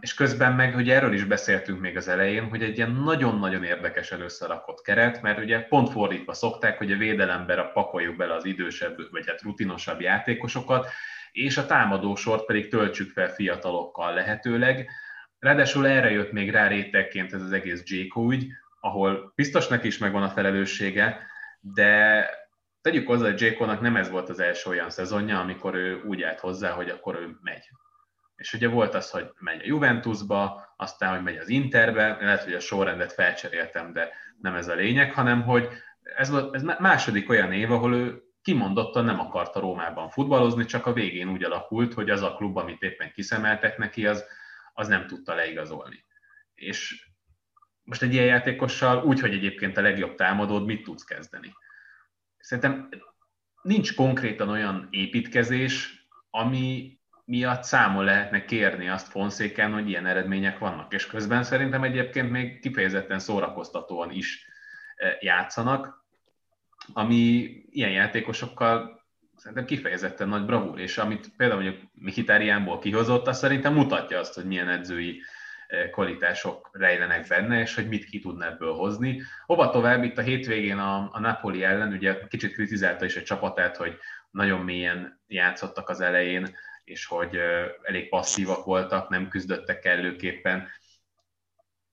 [0.00, 4.12] és közben meg, hogy erről is beszéltünk még az elején, hogy egy ilyen nagyon-nagyon érdekes
[4.12, 9.26] előszarakott keret, mert ugye pont fordítva szokták, hogy a védelembe pakoljuk bele az idősebb, vagy
[9.26, 10.88] hát rutinosabb játékosokat,
[11.34, 14.90] és a támadósort pedig töltsük fel fiatalokkal lehetőleg.
[15.38, 18.46] Ráadásul erre jött még rá rétegként ez az egész Jéko ügy,
[18.80, 21.20] ahol biztos neki is megvan a felelőssége,
[21.60, 22.28] de
[22.80, 26.40] tegyük hozzá, hogy Jékónak nem ez volt az első olyan szezonja, amikor ő úgy állt
[26.40, 27.70] hozzá, hogy akkor ő megy.
[28.36, 32.54] És ugye volt az, hogy megy a Juventusba, aztán, hogy megy az Interbe, lehet, hogy
[32.54, 34.10] a sorrendet felcseréltem, de
[34.40, 35.68] nem ez a lényeg, hanem hogy
[36.16, 40.92] ez, volt, ez második olyan év, ahol ő kimondottan nem akarta Rómában futballozni, csak a
[40.92, 44.24] végén úgy alakult, hogy az a klub, amit éppen kiszemeltek neki, az,
[44.74, 46.04] az nem tudta leigazolni.
[46.54, 47.08] És
[47.82, 51.52] most egy ilyen játékossal, úgy, hogy egyébként a legjobb támadód, mit tudsz kezdeni?
[52.38, 52.88] Szerintem
[53.62, 60.92] nincs konkrétan olyan építkezés, ami miatt számol lehetne kérni azt Fonszéken, hogy ilyen eredmények vannak.
[60.92, 64.46] És közben szerintem egyébként még kifejezetten szórakoztatóan is
[64.96, 66.03] eh, játszanak,
[66.92, 69.04] ami ilyen játékosokkal
[69.36, 74.44] szerintem kifejezetten nagy bravúr, és amit például mondjuk Mikitáriánból kihozott, az szerintem mutatja azt, hogy
[74.44, 75.20] milyen edzői
[75.66, 79.22] eh, kvalitások rejlenek benne, és hogy mit ki tudna ebből hozni.
[79.46, 83.76] Hova tovább, itt a hétvégén a, a Napoli ellen, ugye kicsit kritizálta is a csapatát,
[83.76, 83.96] hogy
[84.30, 87.38] nagyon mélyen játszottak az elején, és hogy
[87.82, 90.68] elég passzívak voltak, nem küzdöttek kellőképpen,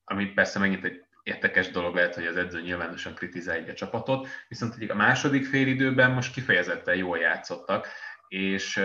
[0.03, 4.89] ami persze megint egy érdekes dolog lehet, hogy az edző nyilvánosan kritizálja a csapatot, viszont
[4.89, 7.87] a második félidőben most kifejezetten jól játszottak,
[8.27, 8.81] és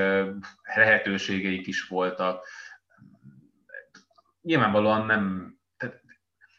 [0.62, 2.46] lehetőségeik is voltak.
[4.40, 6.02] Nyilvánvalóan nem, tehát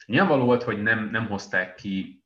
[0.06, 2.24] nyilvánvaló volt, hogy nem, nem hozták ki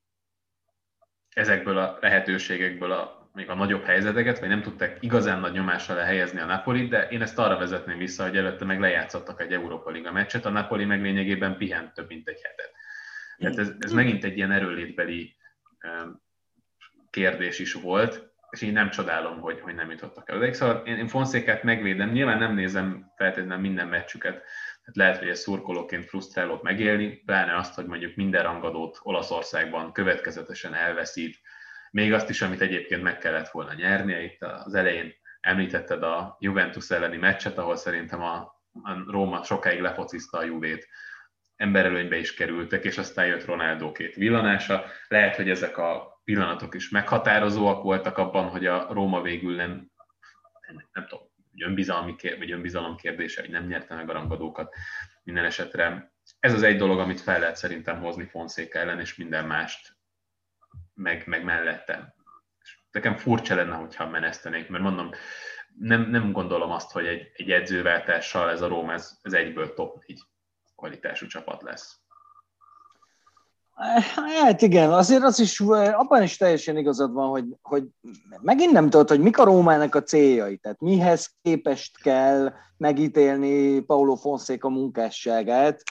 [1.29, 6.03] ezekből a lehetőségekből a még a nagyobb helyzeteket, vagy nem tudták igazán nagy nyomás alá
[6.03, 9.89] helyezni a Napolit, de én ezt arra vezetném vissza, hogy előtte meg lejátszottak egy Európa
[9.89, 12.71] Liga meccset, a Napoli meg lényegében pihent több mint egy hetet.
[13.41, 15.35] Tehát ez, ez megint egy ilyen erőlétbeli
[17.09, 20.39] kérdés is volt, és én nem csodálom, hogy, hogy nem jutottak el.
[20.39, 25.27] De szóval én, én Fonszékát megvédem, nyilván nem nézem feltétlenül minden meccsüket, tehát lehet, hogy
[25.27, 31.39] ez szurkolóként frusztrálót megélni, pláne azt, hogy mondjuk minden rangadót Olaszországban következetesen elveszít,
[31.91, 34.23] még azt is, amit egyébként meg kellett volna nyernie.
[34.23, 38.35] Itt az elején említetted a Juventus elleni meccset, ahol szerintem a,
[38.83, 40.87] a Róma sokáig lefociszta a Juvét,
[41.61, 44.85] emberelőnybe is kerültek, és aztán jött Ronaldo két villanása.
[45.07, 49.91] Lehet, hogy ezek a pillanatok is meghatározóak voltak abban, hogy a Róma végül nem,
[50.67, 51.25] nem, nem tudom,
[51.57, 54.75] önbizalmi kér, vagy önbizalom kérdése, hogy nem nyerte meg a rangadókat.
[55.23, 59.45] Minden esetre ez az egy dolog, amit fel lehet szerintem hozni Fonszéka ellen, és minden
[59.45, 59.97] mást
[60.93, 62.15] meg, meg mellette.
[62.61, 65.09] És nekem furcsa lenne, hogyha menesztenék, mert mondom,
[65.79, 70.05] nem, nem gondolom azt, hogy egy, egy edzőváltással ez a Róm, ez, ez egyből top
[70.05, 70.21] 4
[70.81, 71.99] kvalitású csapat lesz.
[74.15, 75.59] Hát igen, azért az is,
[75.93, 77.83] abban is teljesen igazad van, hogy, hogy
[78.41, 84.15] megint nem tudod, hogy mik a Rómának a céljai, tehát mihez képest kell megítélni Paulo
[84.15, 85.83] Fonseca munkásságát,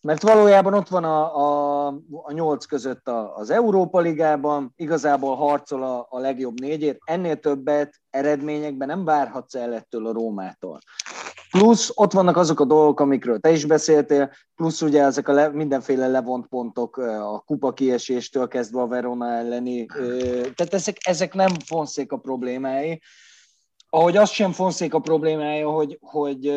[0.00, 6.06] mert valójában ott van a, a, a nyolc között az Európa Ligában, igazából harcol a,
[6.10, 10.78] a legjobb négyért, ennél többet eredményekben nem várhatsz el ettől a Rómától.
[11.52, 15.48] Plusz ott vannak azok a dolgok, amikről te is beszéltél, plusz ugye ezek a le,
[15.48, 19.86] mindenféle levont pontok a kupa kieséstől kezdve a Verona elleni,
[20.54, 23.02] tehát ezek, ezek nem fonszék a problémái,
[23.88, 26.52] ahogy az sem fonszék a problémája, hogy, hogy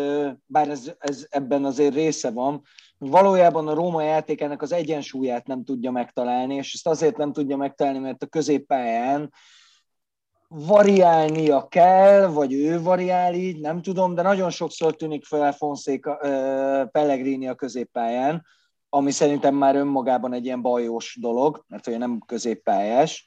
[0.46, 2.62] bár ez, ez ebben azért része van,
[2.98, 8.00] valójában a Róma játékának az egyensúlyát nem tudja megtalálni, és ezt azért nem tudja megtalálni,
[8.00, 9.32] mert a középpályán
[10.58, 16.18] variálnia kell, vagy ő variál így, nem tudom, de nagyon sokszor tűnik fel Fonszéka,
[16.92, 18.46] Pellegrini a középpályán,
[18.90, 23.26] ami szerintem már önmagában egy ilyen bajós dolog, mert ugye nem középpályás.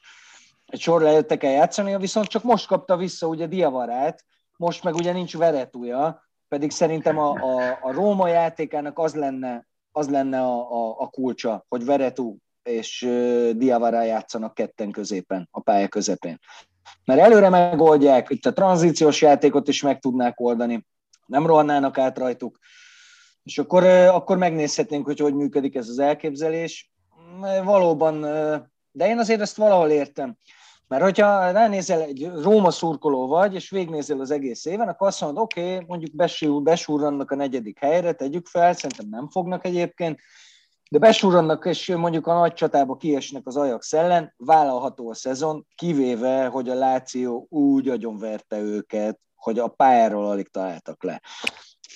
[0.65, 4.23] Egy sor lejöttek el játszani, viszont csak most kapta vissza ugye Diavarát,
[4.57, 10.09] most meg ugye nincs veretúja, pedig szerintem a, a, a Róma játékának az lenne, az
[10.09, 13.01] lenne a, a, a kulcsa, hogy Veretú és
[13.55, 16.39] Diavara játszanak ketten középen, a pálya közepén.
[17.09, 20.85] Mert előre megoldják, itt a tranzíciós játékot is meg tudnák oldani,
[21.25, 22.59] nem rohannának át rajtuk,
[23.43, 26.91] és akkor, akkor megnézhetnénk, hogy hogy működik ez az elképzelés.
[27.63, 28.21] Valóban,
[28.91, 30.37] de én azért ezt valahol értem.
[30.87, 35.43] Mert hogyha ránézel, egy Róma szurkoló vagy, és végnézel az egész éven, akkor azt mondod,
[35.43, 40.19] oké, okay, mondjuk besúr, besúrannak a negyedik helyre, tegyük fel, szerintem nem fognak egyébként,
[40.89, 46.45] de besúrannak, és mondjuk a nagy csatába kiesnek az Ajax ellen, vállalható a szezon, kivéve,
[46.45, 51.21] hogy a Láció úgy agyonverte őket, hogy a pályáról alig találtak le.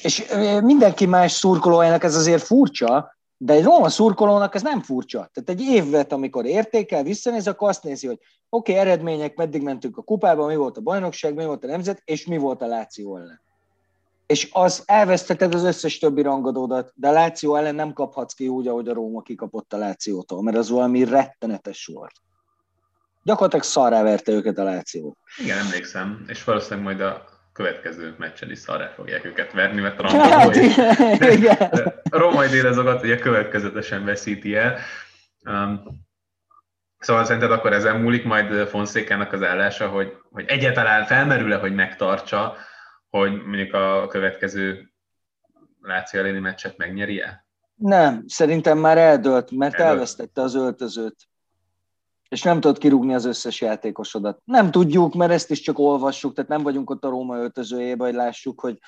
[0.01, 0.25] És
[0.61, 5.29] mindenki más szurkolójának ez azért furcsa, de egy Roma szurkolónak ez nem furcsa.
[5.33, 8.19] Tehát egy évet, amikor értékel, visszanéz, akkor azt nézi, hogy
[8.49, 12.01] oké, okay, eredmények, meddig mentünk a kupában, mi volt a bajnokság, mi volt a nemzet,
[12.05, 13.41] és mi volt a Láció ellen.
[14.25, 18.67] És az elvesztetted az összes többi rangadódat, de a Láció ellen nem kaphatsz ki úgy,
[18.67, 22.13] ahogy a Róma kikapott a Lációtól, mert az valami rettenetes volt.
[23.23, 25.17] Gyakorlatilag szarrá verte őket a Láció.
[25.37, 30.07] Igen, emlékszem, és valószínűleg majd a következő meccsen is szarrá fogják őket verni, mert a
[30.07, 31.57] hát, igen.
[32.09, 34.77] a római délezogat ugye következetesen veszíti el.
[35.45, 35.83] Um,
[36.99, 42.55] szóval szerinted akkor ezen múlik majd Fonszékának az állása, hogy, hogy egyáltalán felmerül-e, hogy megtartsa,
[43.17, 44.91] hogy mondjuk a következő
[45.81, 47.45] Láció elleni meccset megnyeri-e?
[47.75, 49.89] Nem, szerintem már eldölt, mert eldölt.
[49.89, 51.15] elvesztette az öltözőt
[52.33, 54.41] és nem tudod kirúgni az összes játékosodat.
[54.45, 58.15] Nem tudjuk, mert ezt is csak olvassuk, tehát nem vagyunk ott a Róma öltözőjében, hogy
[58.15, 58.79] lássuk, hogy,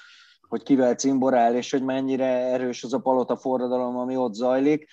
[0.47, 4.87] hogy kivel cimborál, és hogy mennyire erős az a palota forradalom, ami ott zajlik.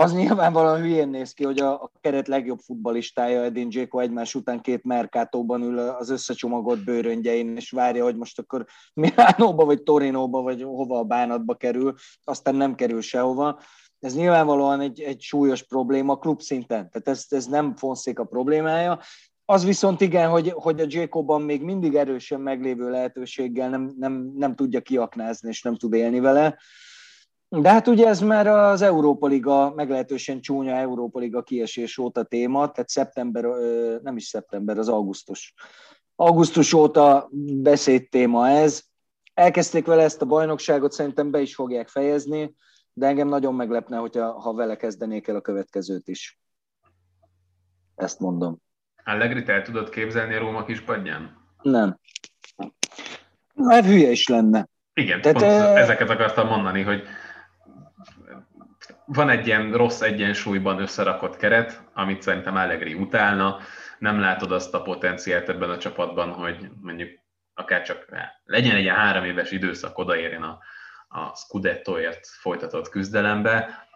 [0.00, 4.60] Az nyilvánvalóan hülyén néz ki, hogy a, a keret legjobb futbalistája Edin Dzeko egymás után
[4.60, 10.62] két merkátóban ül az összecsomagolt bőröngyein, és várja, hogy most akkor Milánóba, vagy Torinóba, vagy
[10.62, 11.94] hova a bánatba kerül,
[12.24, 13.60] aztán nem kerül sehova
[14.00, 19.00] ez nyilvánvalóan egy, egy súlyos probléma klub szinten, tehát ez, ez nem Fonszék a problémája.
[19.44, 24.54] Az viszont igen, hogy, hogy a Jacobban még mindig erősen meglévő lehetőséggel nem, nem, nem
[24.54, 26.58] tudja kiaknázni, és nem tud élni vele.
[27.48, 32.70] De hát ugye ez már az Európa Liga, meglehetősen csúnya Európa Liga kiesés óta téma,
[32.70, 33.44] tehát szeptember,
[34.02, 35.54] nem is szeptember, az augusztus.
[36.16, 37.28] Augusztus óta
[37.62, 38.82] beszéd téma ez.
[39.34, 42.56] Elkezdték vele ezt a bajnokságot, szerintem be is fogják fejezni
[42.98, 46.38] de engem nagyon meglepne, hogyha, ha vele kezdenék el a következőt is.
[47.94, 48.58] Ezt mondom.
[49.04, 51.36] Allegri, el tudod képzelni a Róma kispadján?
[51.62, 51.98] Nem.
[53.54, 54.68] Mert hülye is lenne.
[54.92, 55.80] Igen, Tehát, pont e...
[55.80, 57.02] ezeket akartam mondani, hogy
[59.04, 63.58] van egy ilyen rossz egyensúlyban összerakott keret, amit szerintem Allegri utálna,
[63.98, 67.10] nem látod azt a potenciált ebben a csapatban, hogy mondjuk
[67.54, 68.06] akár csak
[68.44, 70.58] legyen egy három éves időszak, odaérjen a
[71.08, 73.86] a Scudettoért folytatott küzdelembe,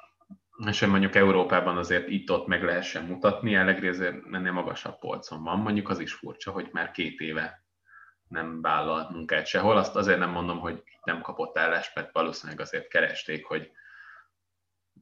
[0.67, 5.59] és hogy mondjuk Európában azért itt-ott meg lehessen mutatni, Allegri azért ennél magasabb polcon van.
[5.59, 7.65] Mondjuk az is furcsa, hogy már két éve
[8.29, 9.77] nem vállalt munkát sehol.
[9.77, 13.71] Azt azért nem mondom, hogy nem kapott állást, mert valószínűleg azért keresték, hogy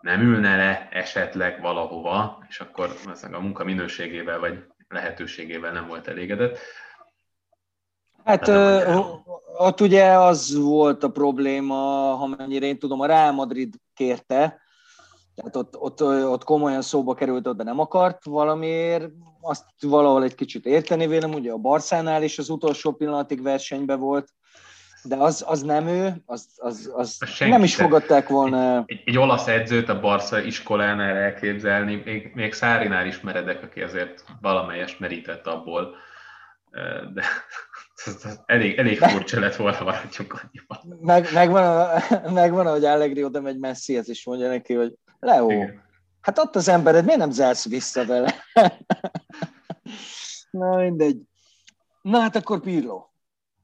[0.01, 2.96] nem ülne le esetleg valahova, és akkor
[3.32, 6.59] a munka minőségével vagy lehetőségével nem volt elégedett.
[8.24, 8.94] Hát ö,
[9.57, 11.74] ott ugye az volt a probléma,
[12.14, 14.61] ha mennyire én tudom, a Real Madrid kérte,
[15.34, 19.09] tehát ott, ott, ott komolyan szóba került, de nem akart valamiért,
[19.40, 24.28] azt valahol egy kicsit érteni vélem, ugye a Barszánál is az utolsó pillanatig versenyben volt,
[25.05, 28.82] de az, az nem ő, az, az, az nem is fogadták volna.
[28.86, 34.24] Egy, egy, olasz edzőt a Barca iskolánál elképzelni, még, még Szárinál is meredek, aki azért
[34.40, 35.96] valamelyest merített abból,
[37.14, 37.22] de
[38.46, 40.98] elég, elég furcsa lett volna, maradjunk annyiban.
[41.01, 42.01] Meg, megvan, a,
[42.40, 45.82] megvan, hogy Allegri oda megy ez is mondja neki, hogy Leo, Igen.
[46.20, 48.34] hát ott az embered, miért nem zársz vissza vele?
[50.51, 51.20] Na mindegy.
[52.03, 53.09] Na hát akkor Pirlo.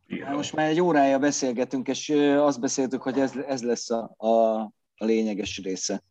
[0.07, 0.37] Pirlo.
[0.37, 4.61] Most már egy órája beszélgetünk, és azt beszéltük, hogy ez, ez lesz a, a,
[4.97, 6.03] a lényeges része.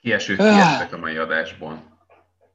[0.00, 1.98] Kiesők kiestek a mai adásból.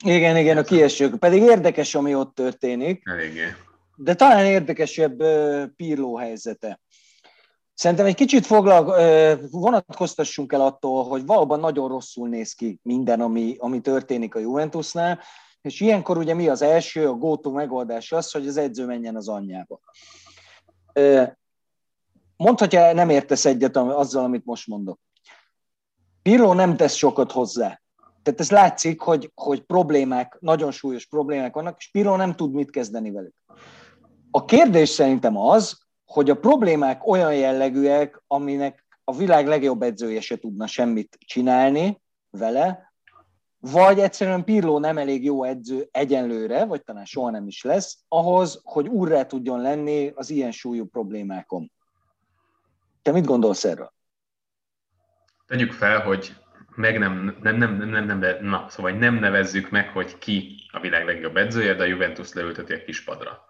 [0.06, 1.16] Igen, igen, a kiesők.
[1.16, 3.02] Pedig érdekes, ami ott történik.
[3.04, 3.56] Eléggé
[3.96, 5.24] de talán érdekesebb
[5.76, 6.80] Pirló helyzete.
[7.74, 8.86] Szerintem egy kicsit foglal,
[9.52, 15.20] vonatkoztassunk el attól, hogy valóban nagyon rosszul néz ki minden, ami, ami történik a Juventusnál,
[15.62, 19.28] és ilyenkor ugye mi az első, a go megoldás az, hogy az edző menjen az
[19.28, 19.80] anyjába.
[22.38, 25.00] Mondhatja, nem értesz egyet azzal, amit most mondok.
[26.22, 27.82] Pirlo nem tesz sokat hozzá.
[28.24, 32.70] Tehát ez látszik, hogy, hogy problémák, nagyon súlyos problémák vannak, és Pirlo nem tud mit
[32.70, 33.36] kezdeni velük.
[34.32, 40.38] A kérdés szerintem az, hogy a problémák olyan jellegűek, aminek a világ legjobb edzője se
[40.38, 42.94] tudna semmit csinálni vele,
[43.72, 48.62] vagy egyszerűen Pirló nem elég jó edző egyenlőre, vagy talán soha nem is lesz, ahhoz,
[48.64, 51.72] hogy úrrá tudjon lenni az ilyen súlyú problémákon.
[53.02, 53.94] Te mit gondolsz erről?
[55.48, 56.36] Tegyük fel, hogy
[56.76, 60.80] meg nem, nem, nem, nem, nem, nem, na, szóval nem nevezzük meg, hogy ki a
[60.80, 63.46] világ legjobb edzője, de a Juventus leülteti a kispadra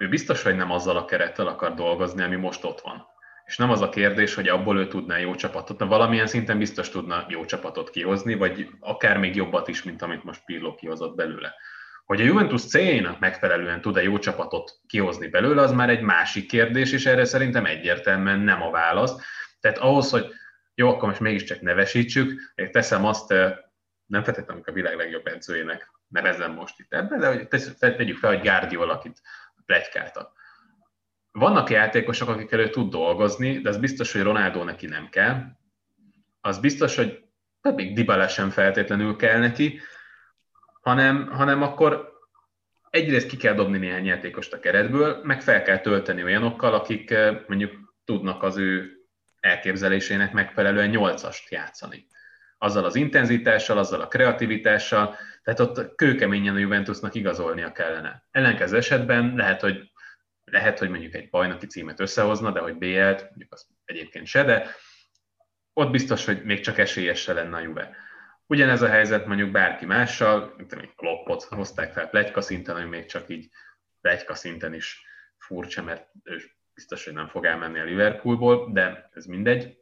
[0.00, 3.06] ő biztos, hogy nem azzal a kerettel akar dolgozni, ami most ott van.
[3.50, 6.90] És nem az a kérdés, hogy abból ő tudná jó csapatot, de valamilyen szinten biztos
[6.90, 11.54] tudna jó csapatot kihozni, vagy akár még jobbat is, mint amit most Pirlo kihozott belőle.
[12.04, 16.92] Hogy a Juventus céljainak megfelelően tud-e jó csapatot kihozni belőle, az már egy másik kérdés,
[16.92, 19.14] és erre szerintem egyértelműen nem a válasz.
[19.60, 20.32] Tehát ahhoz, hogy
[20.74, 23.28] jó, akkor most mégiscsak nevesítsük, én teszem azt,
[24.06, 27.48] nem feltétlenül a világ legjobb edzőjének nevezem most itt ebben, de hogy
[27.78, 29.20] tegyük fel, hogy Guardiola, akit
[29.66, 30.39] plegykáltak.
[31.32, 35.42] Vannak játékosok, akik elő tud dolgozni, de az biztos, hogy Ronaldo neki nem kell.
[36.40, 37.24] Az biztos, hogy
[37.74, 39.80] még Dybala sem feltétlenül kell neki,
[40.80, 42.12] hanem, hanem akkor
[42.90, 47.38] egyrészt ki kell dobni néhány játékost a keretből, meg fel kell tölteni olyanokkal, akik eh,
[47.46, 47.72] mondjuk
[48.04, 48.90] tudnak az ő
[49.40, 52.06] elképzelésének megfelelően nyolcast játszani.
[52.58, 58.24] Azzal az intenzitással, azzal a kreativitással, tehát ott kőkeményen a Juventusnak igazolnia kellene.
[58.30, 59.89] Ellenkező esetben lehet, hogy
[60.50, 64.74] lehet, hogy mondjuk egy bajnoki címet összehozna, de hogy BL-t, mondjuk az egyébként se, de
[65.72, 67.96] ott biztos, hogy még csak esélyes se lenne a Juve.
[68.46, 73.06] Ugyanez a helyzet mondjuk bárki mással, mint egy kloppot hozták fel plegyka szinten, ami még
[73.06, 73.48] csak így
[74.00, 75.04] plegyka szinten is
[75.38, 76.40] furcsa, mert ő
[76.74, 79.78] biztos, hogy nem fog elmenni a Liverpoolból, de ez mindegy.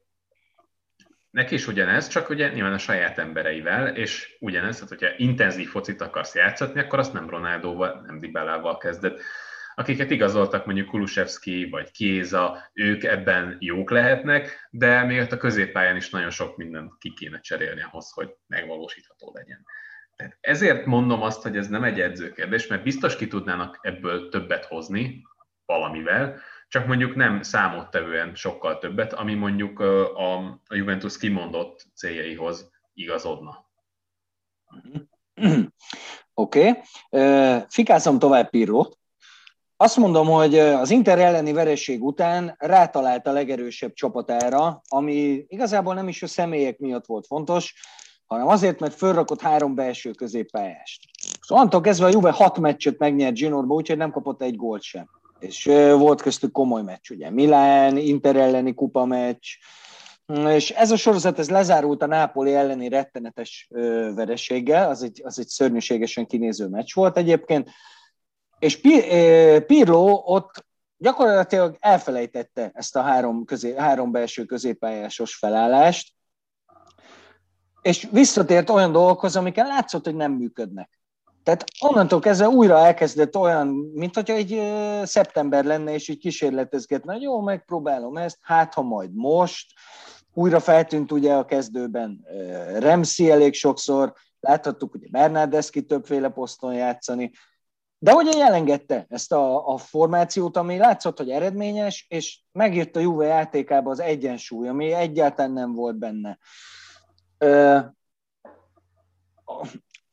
[1.30, 6.00] Neki is ugyanez, csak ugye nyilván a saját embereivel, és ugyanez, tehát hogyha intenzív focit
[6.00, 9.20] akarsz játszatni, akkor azt nem Ronaldóval, nem Dybálával kezdett
[9.78, 15.96] akiket igazoltak mondjuk Kulusevski vagy Kéza, ők ebben jók lehetnek, de még ott a középpályán
[15.96, 19.64] is nagyon sok mindent ki kéne cserélni ahhoz, hogy megvalósítható legyen.
[20.16, 24.64] Tehát ezért mondom azt, hogy ez nem egy edzőkérdés, mert biztos ki tudnának ebből többet
[24.64, 25.22] hozni
[25.66, 33.70] valamivel, csak mondjuk nem számottevően sokkal többet, ami mondjuk a, Juventus kimondott céljaihoz igazodna.
[36.34, 36.68] Oké.
[37.10, 37.62] Okay.
[37.68, 38.97] Fikázom tovább Pirrót.
[39.80, 46.08] Azt mondom, hogy az Inter elleni vereség után rátalált a legerősebb csapatára, ami igazából nem
[46.08, 47.74] is a személyek miatt volt fontos,
[48.26, 51.00] hanem azért, mert fölrakott három belső középpályást.
[51.40, 55.08] Szóval antól kezdve a Juve hat meccset megnyert Ginorba, úgyhogy nem kapott egy gólt sem.
[55.38, 57.30] És volt köztük komoly meccs, ugye.
[57.30, 59.46] Milán, Inter elleni kupa meccs,
[60.48, 63.68] és ez a sorozat ez lezárult a Nápoli elleni rettenetes
[64.14, 67.70] vereséggel, az egy, az egy szörnyűségesen kinéző meccs volt egyébként,
[68.58, 68.80] és
[69.66, 76.12] Pirlo ott gyakorlatilag elfelejtette ezt a három, közé, három belső középpályásos felállást,
[77.82, 80.98] és visszatért olyan dolgokhoz, amiken látszott, hogy nem működnek.
[81.42, 84.62] Tehát onnantól kezdve újra elkezdett olyan, mint hogyha egy
[85.06, 89.72] szeptember lenne, és így kísérletezgetne, hogy jó, megpróbálom ezt, hát ha majd most.
[90.34, 92.26] Újra feltűnt ugye a kezdőben
[92.78, 97.30] Remsi elég sokszor, láthattuk ugye Bernardeschi többféle poszton játszani,
[97.98, 103.26] de ugye elengedte ezt a, a formációt, ami látszott, hogy eredményes, és megjött a Juve
[103.26, 106.38] játékába az egyensúly, ami egyáltalán nem volt benne.
[107.38, 107.78] Ö,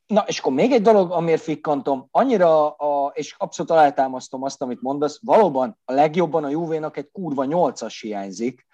[0.06, 4.82] na, és akkor még egy dolog, amiért fikkantom, annyira, a, és abszolút alátámasztom azt, amit
[4.82, 8.66] mondasz, valóban a legjobban a Juve-nak egy kurva nyolcas hiányzik,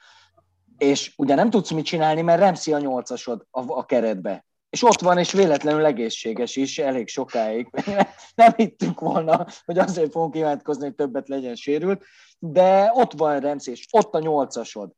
[0.79, 5.01] és ugye nem tudsz mit csinálni, mert Remszi a nyolcasod a, a keretbe és ott
[5.01, 7.69] van, és véletlenül egészséges is elég sokáig.
[8.35, 12.05] Nem hittünk volna, hogy azért fogunk imádkozni, hogy többet legyen sérült,
[12.39, 14.93] de ott van Remsz, és ott a nyolcasod.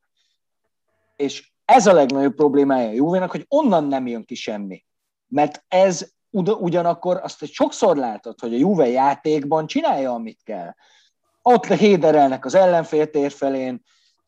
[1.16, 4.84] És ez a legnagyobb problémája a Juvénak, hogy onnan nem jön ki semmi.
[5.28, 10.74] Mert ez ugyanakkor azt hogy sokszor látod, hogy a Juve játékban csinálja, amit kell.
[11.42, 13.82] Ott héderelnek az ellenfél tér felén,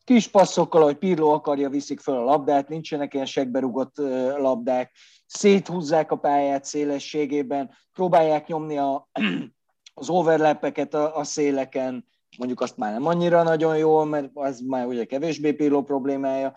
[0.07, 3.97] kis passzokkal, hogy Pirlo akarja, viszik föl a labdát, nincsenek ilyen segberugott
[4.37, 4.91] labdák,
[5.25, 9.09] széthúzzák a pályát szélességében, próbálják nyomni a,
[10.01, 12.05] az overlappeket a, a széleken,
[12.37, 16.53] mondjuk azt már nem annyira nagyon jól, mert az már ugye kevésbé Pirlo problémája,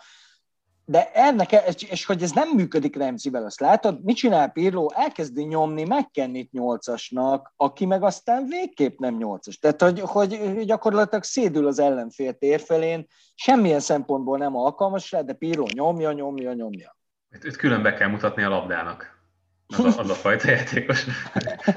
[0.85, 1.53] de ennek,
[1.91, 4.87] és hogy ez nem működik Remzivel, azt látod, mit csinál Pirlo?
[4.95, 9.59] Elkezdi nyomni McKennit nyolcasnak, aki meg aztán végképp nem nyolcas.
[9.59, 15.67] Tehát, hogy, hogy gyakorlatilag szédül az ellenfél térfelén, semmilyen szempontból nem alkalmas rá, de Pirlo
[15.75, 16.97] nyomja, nyomja, nyomja.
[17.31, 19.19] Itt, itt külön be kell mutatni a labdának.
[19.67, 21.05] Az a, az a fajta játékos.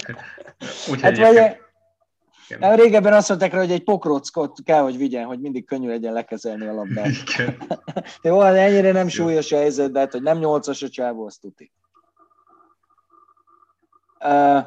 [0.91, 1.62] Úgyhogy hát
[2.47, 5.87] vagy, nem, régebben azt mondták rá, hogy egy pokrockot kell, hogy vigyen, hogy mindig könnyű
[5.87, 7.07] legyen lekezelni a labdát.
[7.07, 7.57] Igen.
[8.23, 11.41] Jó, hát ennyire nem súlyos a helyzet, de hát, hogy nem nyolcas a csávó, azt
[11.41, 11.71] tuti.
[14.25, 14.63] Uh,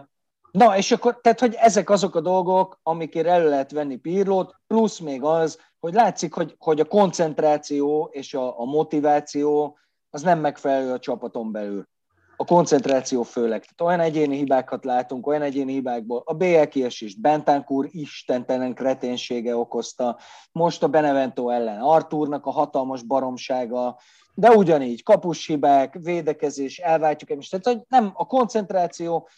[0.51, 4.99] na, és akkor, tehát, hogy ezek azok a dolgok, amikért elő lehet venni Pirlót, plusz
[4.99, 9.79] még az, hogy látszik, hogy, hogy a koncentráció és a, a motiváció
[10.11, 11.89] az nem megfelelő a csapaton belül.
[12.37, 13.65] A koncentráció főleg.
[13.65, 16.23] Tehát olyan egyéni hibákat látunk, olyan egyéni hibákból.
[16.25, 20.19] A BL kiesést Bentancur istentelen kreténsége okozta,
[20.53, 23.99] most a Benevento ellen Arturnak a hatalmas baromsága,
[24.35, 27.51] de ugyanígy kapus hibák, védekezés, elváltjuk egymást.
[27.51, 29.29] Tehát hogy nem, a koncentráció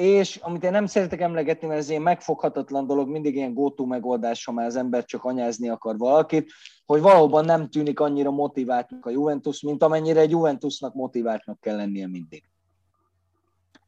[0.00, 4.44] és amit én nem szeretek emlegetni, mert ez ilyen megfoghatatlan dolog, mindig ilyen go megoldás,
[4.44, 6.52] ha már az ember csak anyázni akar valakit,
[6.86, 12.06] hogy valóban nem tűnik annyira motiváltnak a Juventus, mint amennyire egy Juventusnak motiváltnak kell lennie
[12.06, 12.44] mindig.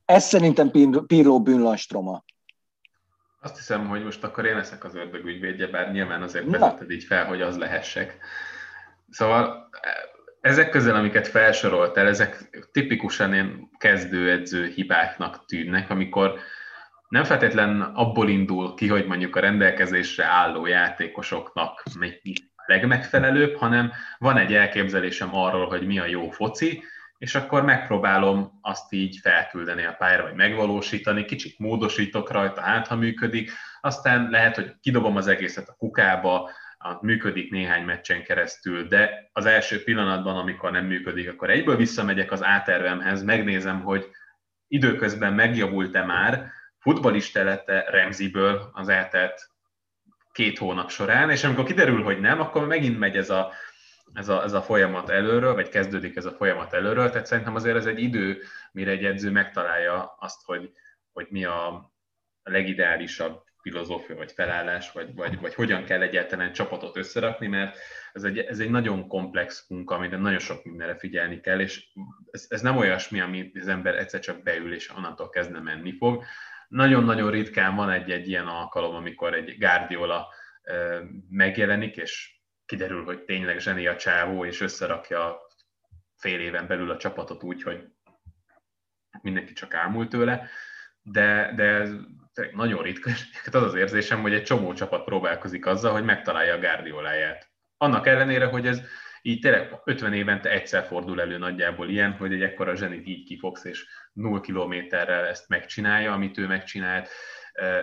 [0.04, 0.70] Ez szerintem
[1.06, 2.24] Pirlo bűnlanstroma.
[3.40, 7.04] Azt hiszem, hogy most akkor én leszek az ördög ügyvédje, bár nyilván azért vezetted így
[7.04, 8.18] fel, hogy az lehessek.
[9.10, 9.68] Szóval
[10.42, 16.38] ezek közül, amiket felsoroltál, ezek tipikusan ilyen kezdőedző hibáknak tűnnek, amikor
[17.08, 22.32] nem feltétlen abból indul ki, hogy mondjuk a rendelkezésre álló játékosoknak mi
[22.66, 26.82] legmegfelelőbb, hanem van egy elképzelésem arról, hogy mi a jó foci,
[27.18, 32.96] és akkor megpróbálom azt így felküldeni a pályára, vagy megvalósítani, kicsit módosítok rajta, hát ha
[32.96, 36.50] működik, aztán lehet, hogy kidobom az egészet a kukába,
[37.00, 42.42] működik néhány meccsen keresztül, de az első pillanatban, amikor nem működik, akkor egyből visszamegyek az
[42.42, 44.10] átervemhez, megnézem, hogy
[44.68, 49.50] időközben megjavult-e már, futbalista lett-e Remziből az eltelt
[50.32, 53.52] két hónap során, és amikor kiderül, hogy nem, akkor megint megy ez a,
[54.12, 57.76] ez a, ez a folyamat előről, vagy kezdődik ez a folyamat előről, tehát szerintem azért
[57.76, 60.72] ez egy idő, mire egy edző megtalálja azt, hogy,
[61.12, 61.92] hogy mi a
[62.42, 67.78] legideálisabb filozófia, vagy felállás, vagy, vagy, vagy hogyan kell egyáltalán csapatot összerakni, mert
[68.12, 71.88] ez egy, ez egy nagyon komplex munka, amire nagyon sok mindenre figyelni kell, és
[72.30, 76.24] ez, ez nem olyasmi, amit az ember egyszer csak beül, és onnantól kezdne menni fog.
[76.68, 80.28] Nagyon-nagyon ritkán van egy-egy ilyen alkalom, amikor egy Guardiola
[81.28, 85.38] megjelenik, és kiderül, hogy tényleg zseni a csávó, és összerakja
[86.16, 87.84] fél éven belül a csapatot úgy, hogy
[89.22, 90.48] mindenki csak ámult tőle,
[91.02, 91.88] de, de
[92.32, 96.54] ez nagyon ritka, és az az érzésem, hogy egy csomó csapat próbálkozik azzal, hogy megtalálja
[96.54, 97.50] a Guardioláját.
[97.76, 98.82] Annak ellenére, hogy ez
[99.22, 103.64] így tényleg 50 évente egyszer fordul elő nagyjából ilyen, hogy egy ekkora zsenit így kifogsz,
[103.64, 107.08] és 0 kilométerrel ezt megcsinálja, amit ő megcsinált,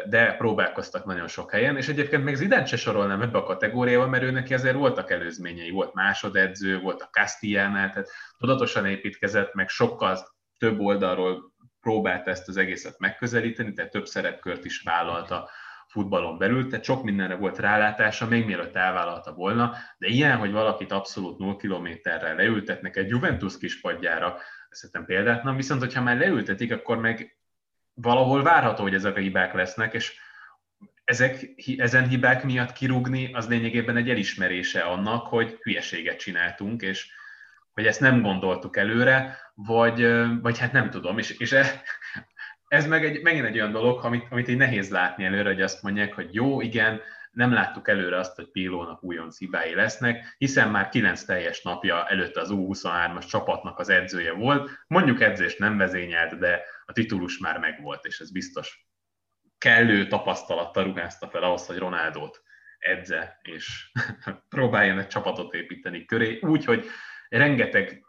[0.06, 4.24] de próbálkoztak nagyon sok helyen, és egyébként még Zidane se sorolnám ebbe a kategóriába, mert
[4.24, 10.18] ő neki azért voltak előzményei, volt másodedző, volt a Castillánál, tehát tudatosan építkezett, meg sokkal
[10.58, 15.50] több oldalról próbált ezt az egészet megközelíteni, tehát több szerepkört is vállalta
[15.88, 20.92] futballon belül, tehát sok mindenre volt rálátása, még mielőtt elvállalta volna, de ilyen, hogy valakit
[20.92, 24.38] abszolút 0 kilométerrel leültetnek egy Juventus kispadjára,
[24.70, 27.38] szerintem példát nem, viszont hogyha már leültetik, akkor meg
[27.94, 30.20] valahol várható, hogy ezek a hibák lesznek, és
[31.04, 37.12] ezek, ezen hibák miatt kirúgni, az lényegében egy elismerése annak, hogy hülyeséget csináltunk, és
[37.74, 40.08] hogy ezt nem gondoltuk előre, vagy,
[40.42, 41.82] vagy hát nem tudom, és, és e,
[42.68, 45.84] ez meg egy, megint egy olyan dolog, amit, amit így nehéz látni előre, hogy azt
[45.84, 47.02] mondják, hogy jó, igen,
[47.32, 52.36] nem láttuk előre azt, hogy Pélónak újon hibái lesznek, hiszen már kilenc teljes napja előtt
[52.36, 54.70] az U23-as csapatnak az edzője volt.
[54.88, 58.88] Mondjuk edzést nem vezényelt, de a titulus már megvolt, és ez biztos
[59.58, 62.42] kellő tapasztalattal rugázta fel ahhoz, hogy Ronaldot
[62.80, 63.92] edze, és
[64.56, 66.86] próbáljon egy csapatot építeni köré, úgy, hogy
[67.30, 68.06] rengeteg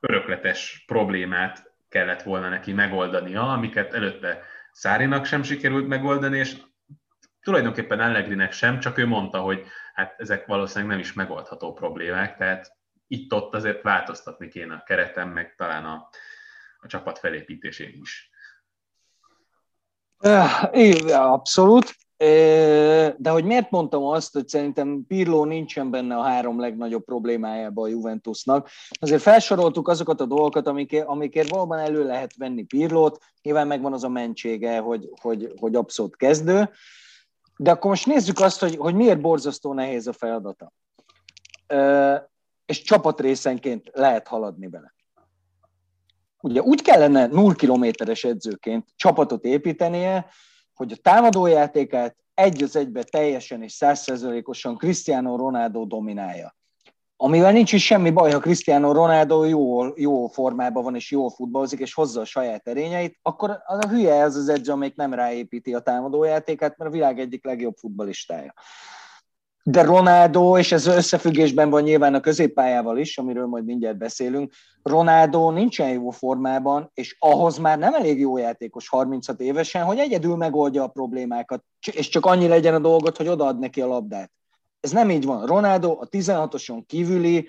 [0.00, 4.42] örökletes problémát kellett volna neki megoldania, amiket előtte
[4.72, 6.56] Szárinak sem sikerült megoldani, és
[7.42, 12.76] tulajdonképpen Allegrinek sem, csak ő mondta, hogy hát ezek valószínűleg nem is megoldható problémák, tehát
[13.06, 16.08] itt-ott azért változtatni kéne a keretem, meg talán a,
[16.80, 18.30] a csapat felépítésén is.
[21.12, 21.94] Abszolút.
[23.16, 27.88] De hogy miért mondtam azt, hogy szerintem Pirlo nincsen benne a három legnagyobb problémájában a
[27.88, 33.92] Juventusnak, azért felsoroltuk azokat a dolgokat, amikért, amikért valóban elő lehet venni Pirlót, nyilván megvan
[33.92, 36.70] az a mentsége, hogy, hogy, hogy abszolút kezdő,
[37.56, 40.72] de akkor most nézzük azt, hogy, hogy miért borzasztó nehéz a feladata.
[42.66, 44.94] És csapatrészenként lehet haladni vele.
[46.40, 50.26] Ugye úgy kellene 0 kilométeres edzőként csapatot építenie,
[50.80, 56.56] hogy a támadójátékát egy az egybe teljesen és százszerzalékosan Cristiano Ronaldo dominálja.
[57.16, 61.78] Amivel nincs is semmi baj, ha Cristiano Ronaldo jó, jó formában van és jól futballozik,
[61.78, 65.74] és hozza a saját erényeit, akkor az a hülye ez az edző, amelyik nem ráépíti
[65.74, 68.54] a támadójátékát, mert a világ egyik legjobb futballistája
[69.70, 74.52] de Ronaldo, és ez összefüggésben van nyilván a középpályával is, amiről majd mindjárt beszélünk,
[74.82, 80.36] Ronaldo nincsen jó formában, és ahhoz már nem elég jó játékos 36 évesen, hogy egyedül
[80.36, 84.30] megoldja a problémákat, és csak annyi legyen a dolgot, hogy odaad neki a labdát.
[84.80, 85.46] Ez nem így van.
[85.46, 87.48] Ronaldo a 16-oson kívüli,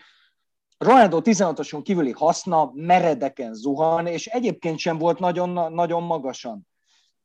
[0.77, 6.67] Ronaldo 16-oson kívüli haszna meredeken zuhan, és egyébként sem volt nagyon, nagyon magasan.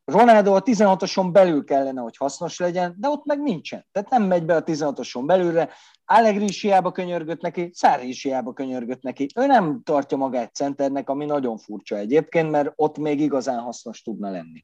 [0.07, 3.87] Ronaldo a 16-oson belül kellene, hogy hasznos legyen, de ott meg nincsen.
[3.93, 5.69] Tehát nem megy be a 16-oson belülre.
[6.05, 9.27] Allegri is hiába könyörgött neki, Szári is hiába könyörgött neki.
[9.37, 14.31] Ő nem tartja magát centernek, ami nagyon furcsa egyébként, mert ott még igazán hasznos tudna
[14.31, 14.63] lenni.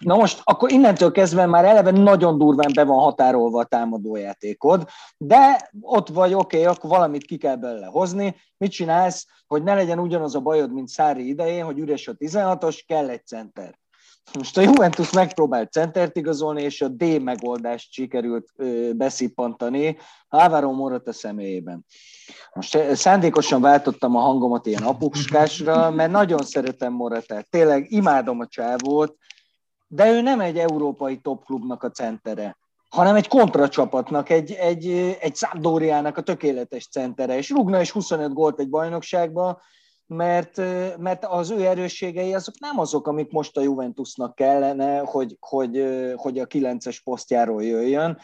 [0.00, 5.70] Na most, akkor innentől kezdve már eleve nagyon durván be van határolva a támadójátékod, de
[5.80, 8.36] ott vagy, oké, okay, akkor valamit ki kell belőle hozni.
[8.56, 12.80] Mit csinálsz, hogy ne legyen ugyanaz a bajod, mint Szári idején, hogy üres a 16-os,
[12.86, 13.79] kell egy center.
[14.32, 18.52] Most a Juventus megpróbált centert igazolni, és a D megoldást sikerült
[18.96, 21.84] beszippantani Álvaro Morata személyében.
[22.52, 27.50] Most szándékosan váltottam a hangomat ilyen apuskásra, mert nagyon szeretem Moratát.
[27.50, 29.16] Tényleg imádom a csávót,
[29.86, 32.58] de ő nem egy európai topklubnak a centere,
[32.88, 34.88] hanem egy kontracsapatnak, egy, egy,
[35.20, 39.60] egy Sampdoriának a tökéletes centere, és rúgna is 25 gólt egy bajnokságba,
[40.10, 40.56] mert,
[40.98, 45.84] mert az ő erősségei azok nem azok, amik most a Juventusnak kellene, hogy, hogy,
[46.16, 48.18] hogy a 9-es posztjáról jöjjön,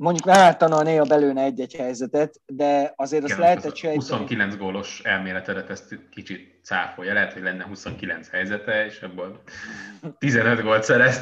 [0.00, 4.02] mondjuk ártana néha belőne egy-egy helyzetet, de azért azt lehetett sejteni.
[4.02, 7.12] 29 gólos elméletedet ezt kicsit cáfolja.
[7.12, 9.42] Lehet, hogy lenne 29 helyzete, és abból
[10.18, 11.20] 15 gólt szerez.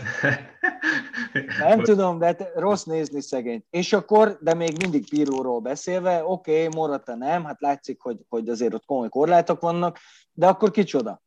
[1.69, 3.65] Nem tudom, de hát rossz nézni szegény.
[3.71, 8.49] És akkor, de még mindig Pirlóról beszélve, oké, okay, Morata nem, hát látszik, hogy, hogy
[8.49, 9.99] azért ott komoly korlátok vannak,
[10.33, 11.23] de akkor kicsoda?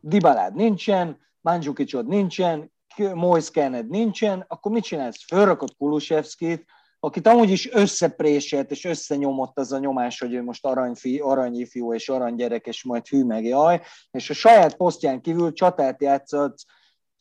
[0.00, 2.72] Dibalád nincsen, Mandzukicsod nincsen,
[3.14, 5.24] Moise nincsen, akkor mit csinálsz?
[5.26, 6.64] Fölrakod Kulusevskit,
[7.06, 12.08] akit amúgy is összepréselt és összenyomott az a nyomás, hogy ő most aranyfi, aranyifjú és
[12.08, 13.80] aranygyerek, és majd hű meg jaj,
[14.10, 16.58] és a saját posztján kívül csatát játszott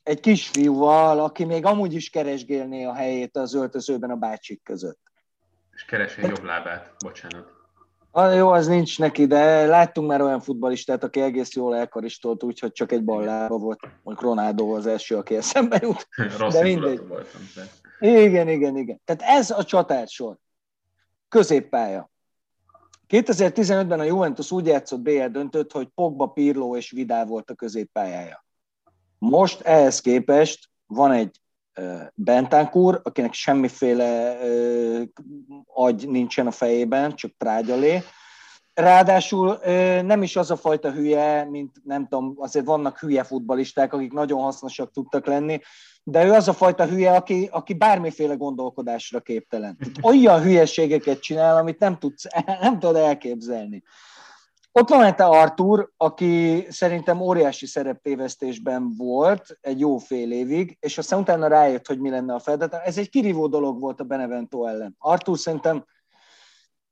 [0.04, 5.00] egy kisfiúval, aki még amúgy is keresgélné a helyét az öltözőben a bácsik között.
[5.76, 7.54] És keresi a jobb lábát, bocsánat.
[8.12, 12.72] Ah, jó, az nincs neki, de láttunk már olyan futbalistát, aki egész jól elkaristolt, úgyhogy
[12.72, 13.80] csak egy bal lába volt.
[14.04, 16.08] Mondjuk Ronaldo az első, aki eszembe jut.
[16.40, 17.08] Rossz de mindegy.
[17.08, 17.42] voltam.
[17.56, 17.85] De...
[18.06, 19.02] Igen, igen, igen.
[19.06, 20.38] Tehát ez a csatársor.
[21.30, 22.10] Középpálya.
[23.10, 28.46] 2015-ben a Juventus úgy játszott BL döntött, hogy Pogba, Pirlo és Vidal volt a középpályája.
[29.18, 31.40] Most ehhez képest van egy
[32.14, 34.38] Bentancur, akinek semmiféle
[35.66, 38.02] agy nincsen a fejében, csak trágyalé.
[38.76, 39.60] Ráadásul
[40.02, 44.42] nem is az a fajta hülye, mint nem tudom, azért vannak hülye futbalisták, akik nagyon
[44.42, 45.60] hasznosak tudtak lenni,
[46.04, 49.78] de ő az a fajta hülye, aki, aki bármiféle gondolkodásra képtelen.
[50.02, 52.24] Olyan hülyeségeket csinál, amit nem tudsz,
[52.62, 53.84] nem tudod elképzelni.
[54.72, 61.20] Ott van te Artur, aki szerintem óriási szereptévesztésben volt egy jó fél évig, és aztán
[61.20, 62.74] utána rájött, hogy mi lenne a feladat.
[62.74, 64.96] Ez egy kirívó dolog volt a Benevento ellen.
[65.00, 65.86] Artur szerintem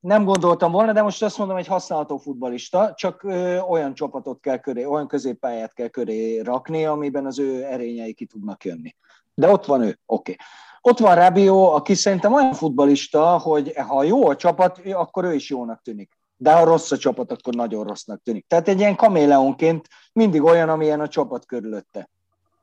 [0.03, 4.57] nem gondoltam volna, de most azt mondom, egy használható futbalista, csak ö, olyan csapatot kell
[4.57, 8.95] köré, olyan középpályát kell köré rakni, amiben az ő erényei ki tudnak jönni.
[9.33, 10.31] De ott van ő, oké.
[10.31, 10.35] Okay.
[10.81, 15.49] Ott van Rabió, aki szerintem olyan futbalista, hogy ha jó a csapat, akkor ő is
[15.49, 16.17] jónak tűnik.
[16.37, 18.47] De ha rossz a csapat, akkor nagyon rossznak tűnik.
[18.47, 22.09] Tehát egy ilyen kaméleonként mindig olyan, amilyen a csapat körülötte.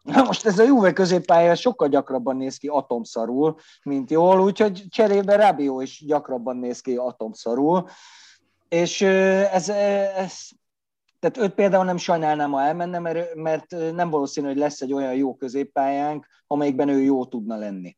[0.03, 5.37] Na most ez a Juve középpálya sokkal gyakrabban néz ki atomszarul, mint jól, úgyhogy cserébe
[5.37, 7.89] Rabió is gyakrabban néz ki atomszarul.
[8.69, 10.49] És ez, ez,
[11.19, 15.15] tehát őt például nem sajnálnám, ha elmenne, mert, mert nem valószínű, hogy lesz egy olyan
[15.15, 17.97] jó középpályánk, amelyikben ő jó tudna lenni.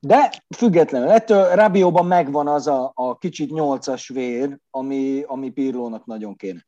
[0.00, 6.36] De függetlenül ettől Rabióban megvan az a, a kicsit nyolcas vér, ami, ami Pirlónak nagyon
[6.36, 6.64] kéne.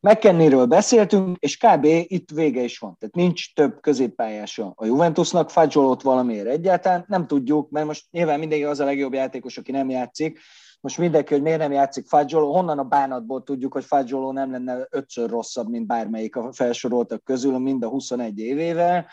[0.00, 1.84] McKennéről beszéltünk, és kb.
[1.84, 2.96] itt vége is van.
[2.98, 8.64] Tehát nincs több középpályása a Juventusnak, Fagiolót valamiért egyáltalán, nem tudjuk, mert most nyilván mindenki
[8.64, 10.40] az a legjobb játékos, aki nem játszik,
[10.82, 14.86] most mindenki, hogy miért nem játszik Fagiolo, honnan a bánatból tudjuk, hogy Fagiolo nem lenne
[14.90, 19.06] ötször rosszabb, mint bármelyik a felsoroltak közül, mind a 21 évével.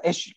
[0.00, 0.36] És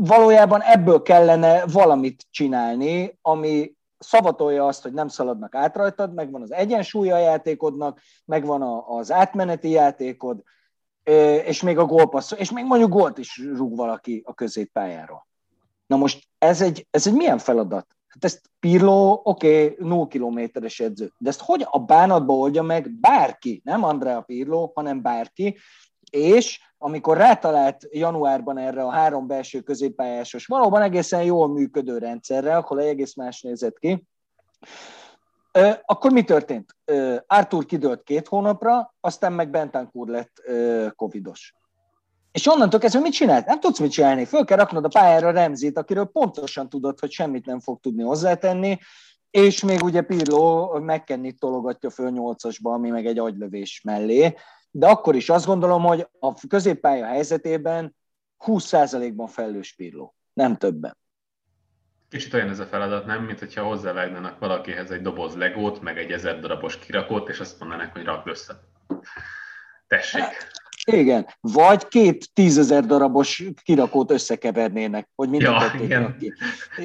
[0.00, 6.52] valójában ebből kellene valamit csinálni, ami szavatolja azt, hogy nem szaladnak át rajtad, megvan az
[6.52, 10.42] egyensúlya a játékodnak, megvan az átmeneti játékod,
[11.44, 15.26] és még a gólpassz, és még mondjuk gólt is rúg valaki a középpályáról.
[15.86, 17.86] Na most ez egy, ez egy milyen feladat?
[18.06, 22.90] Hát ezt Pirlo, oké, okay, 0 kilométeres edző, de ezt hogy a bánatba oldja meg
[22.90, 25.58] bárki, nem Andrea Pirlo, hanem bárki,
[26.10, 32.78] és amikor rátalált januárban erre a három belső középpályásos, valóban egészen jól működő rendszerre, akkor
[32.78, 34.06] egész más nézett ki,
[35.84, 36.76] akkor mi történt?
[37.26, 40.42] Arthur kidőlt két hónapra, aztán meg Bentancur lett
[40.96, 41.54] covidos.
[42.32, 43.46] És onnantól kezdve mit csinált?
[43.46, 44.24] Nem tudsz mit csinálni.
[44.24, 48.78] Föl kell raknod a pályára Remzit, akiről pontosan tudod, hogy semmit nem fog tudni hozzátenni,
[49.30, 54.34] és még ugye Pirlo megkenni tologatja föl nyolcasba, ami meg egy agylövés mellé
[54.70, 57.96] de akkor is azt gondolom, hogy a középpálya helyzetében
[58.46, 60.98] 20%-ban felelős Pirló, nem többen.
[62.08, 63.24] Kicsit olyan ez a feladat, nem?
[63.24, 67.92] Mint hogyha hozzávágnának valakihez egy doboz legót, meg egy ezer darabos kirakót, és azt mondanak,
[67.92, 68.60] hogy rakd össze.
[69.86, 70.22] Tessék.
[70.22, 70.50] Hát,
[70.84, 76.16] igen, vagy két tízezer darabos kirakót összekevernének, hogy minden ja, igen.
[76.18, 76.32] ki.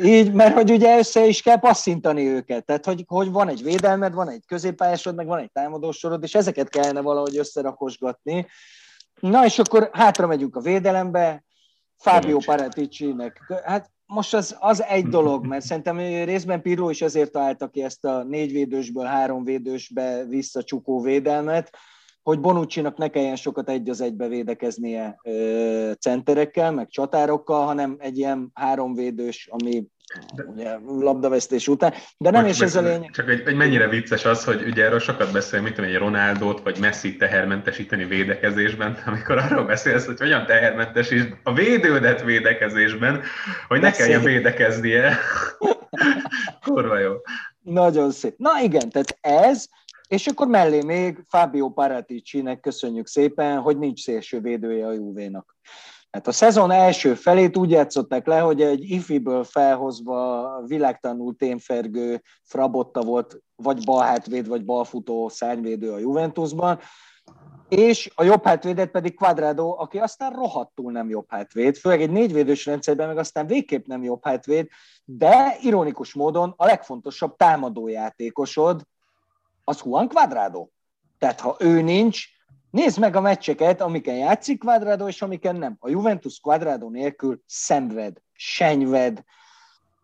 [0.04, 4.14] Így, mert hogy ugye össze is kell passzintani őket, tehát hogy, hogy van egy védelmed,
[4.14, 8.48] van egy középpályásod, meg van egy támadósorod, és ezeket kellene valahogy összerakosgatni.
[9.20, 11.44] Na és akkor hátra megyünk a védelembe,
[11.98, 13.62] Fábio Paratici-nek.
[13.64, 18.06] Hát most az, az egy dolog, mert szerintem részben Pirlo is azért találta ki ezt
[18.06, 21.78] a négy védősből három védősbe visszacsukó védelmet,
[22.26, 28.18] hogy Bonucci-nak ne kelljen sokat egy az egybe védekeznie ö, centerekkel, meg csatárokkal, hanem egy
[28.18, 29.88] ilyen háromvédős, ami
[30.36, 33.10] de, ugye, labdavesztés után, de nem is ez a lényeg.
[33.12, 36.80] Csak egy, egy mennyire vicces az, hogy ugye erről sokat beszél, mint egy Ronaldot vagy
[36.80, 43.22] Messi tehermentesíteni védekezésben, amikor arról beszélsz, hogy hogyan tehermentesíts a védődet védekezésben,
[43.68, 45.18] hogy ne kelljen védekeznie.
[46.66, 47.14] Kurva jó.
[47.62, 48.34] Nagyon szép.
[48.38, 49.68] Na igen, tehát ez,
[50.08, 55.56] és akkor mellé még Fábio Paratici-nek köszönjük szépen, hogy nincs szélső védője a Juvénak.
[56.12, 63.02] Hát a szezon első felét úgy játszották le, hogy egy ifiből felhozva világtanul témfergő Frabotta
[63.02, 66.80] volt, vagy balhátvéd, vagy balfutó szárnyvédő a Juventusban,
[67.70, 72.66] és a jobb hátvédet pedig Quadrado, aki aztán rohadtul nem jobb hátvéd, főleg egy négyvédős
[72.66, 74.68] rendszerben meg aztán végképp nem jobb hátvéd,
[75.06, 78.82] de ironikus módon a legfontosabb támadójátékosod
[79.66, 80.68] az Juan Quadrado.
[81.18, 82.34] Tehát ha ő nincs,
[82.76, 85.78] Nézd meg a meccseket, amiken játszik Quadrado, és amiken nem.
[85.80, 89.24] A Juventus Quadrado nélkül szenved, senyved,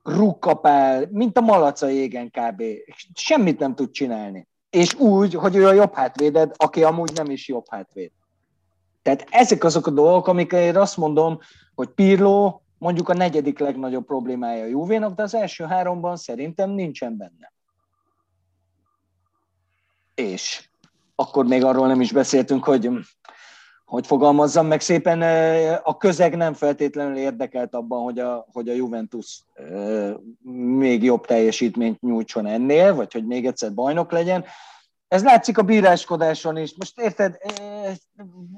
[0.03, 2.63] rukkapál, mint a malaca égen kb.
[3.13, 4.47] Semmit nem tud csinálni.
[4.69, 8.11] És úgy, hogy ő a jobb hátvéded, aki amúgy nem is jobb hátvéd.
[9.01, 11.39] Tehát ezek azok a dolgok, amiket azt mondom,
[11.75, 17.17] hogy Pirlo mondjuk a negyedik legnagyobb problémája a Juvénak, de az első háromban szerintem nincsen
[17.17, 17.53] benne.
[20.22, 20.64] És
[21.15, 22.89] akkor még arról nem is beszéltünk, hogy
[23.85, 25.22] hogy fogalmazzam meg szépen,
[25.84, 29.43] a közeg nem feltétlenül érdekelt abban, hogy a, hogy a Juventus
[30.77, 34.45] még jobb teljesítményt nyújtson ennél, vagy hogy még egyszer bajnok legyen.
[35.07, 36.76] Ez látszik a bíráskodáson is.
[36.77, 37.38] Most érted,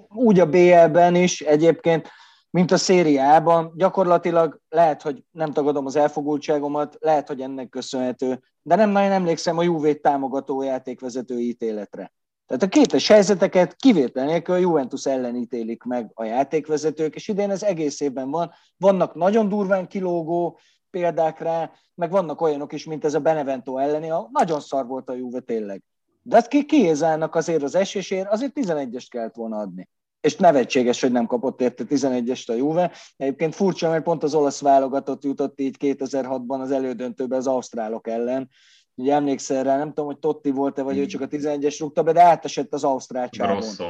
[0.10, 2.10] úgy a BL-ben is egyébként,
[2.53, 8.75] mint a szériában, gyakorlatilag lehet, hogy nem tagadom az elfogultságomat, lehet, hogy ennek köszönhető, de
[8.75, 12.13] nem nagyon emlékszem a Juve támogató játékvezető ítéletre.
[12.47, 17.49] Tehát a kétes helyzeteket kivétel nélkül a Juventus ellen ítélik meg a játékvezetők, és idén
[17.49, 18.51] ez egész évben van.
[18.77, 20.59] Vannak nagyon durván kilógó
[20.89, 25.09] példák rá, meg vannak olyanok is, mint ez a Benevento elleni, a nagyon szar volt
[25.09, 25.81] a Juve tényleg.
[26.21, 29.89] De hát ki kiézálnak azért az esésért, azért 11-est kellett volna adni.
[30.24, 32.91] És nevetséges, hogy nem kapott érte 11-est a Juve.
[33.18, 38.50] Egyébként furcsa, mert pont az olasz válogatott jutott így 2006-ban az elődöntőbe az ausztrálok ellen,
[38.95, 41.04] Ugye emlékszel rá, nem tudom, hogy Totti volt-e, vagy hmm.
[41.04, 43.58] ő csak a 11-es rúgta be, de átesett az Ausztrál csávon.
[43.58, 43.86] Grosso.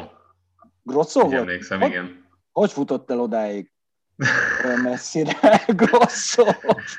[0.84, 1.34] Grosso volt?
[1.34, 2.26] emlékszem, hogy, igen.
[2.52, 3.72] Hogy futott el odáig?
[4.66, 5.38] Olyan messzire,
[5.68, 6.44] Grosso.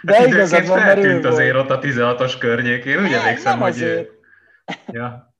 [0.02, 4.10] De hát igazad van, mert ő azért ott a 16-os környékén, úgy emlékszem, hogy ő...
[4.86, 5.33] Ja.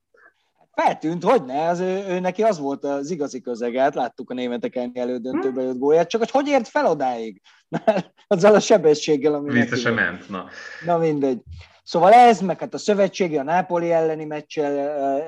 [0.74, 4.34] Feltűnt, hogy ne, az ő, ő, neki az volt az igazi közege, hát láttuk a
[4.34, 7.40] németek elődöntőbe jött gólját, csak hogy hogy ért fel odáig?
[7.84, 10.48] Mert azzal a sebességgel, ami Vissza sem ment, na.
[10.84, 11.42] Na mindegy.
[11.86, 14.78] Szóval ez, meg hát a szövetségi, a Nápoli elleni meccsel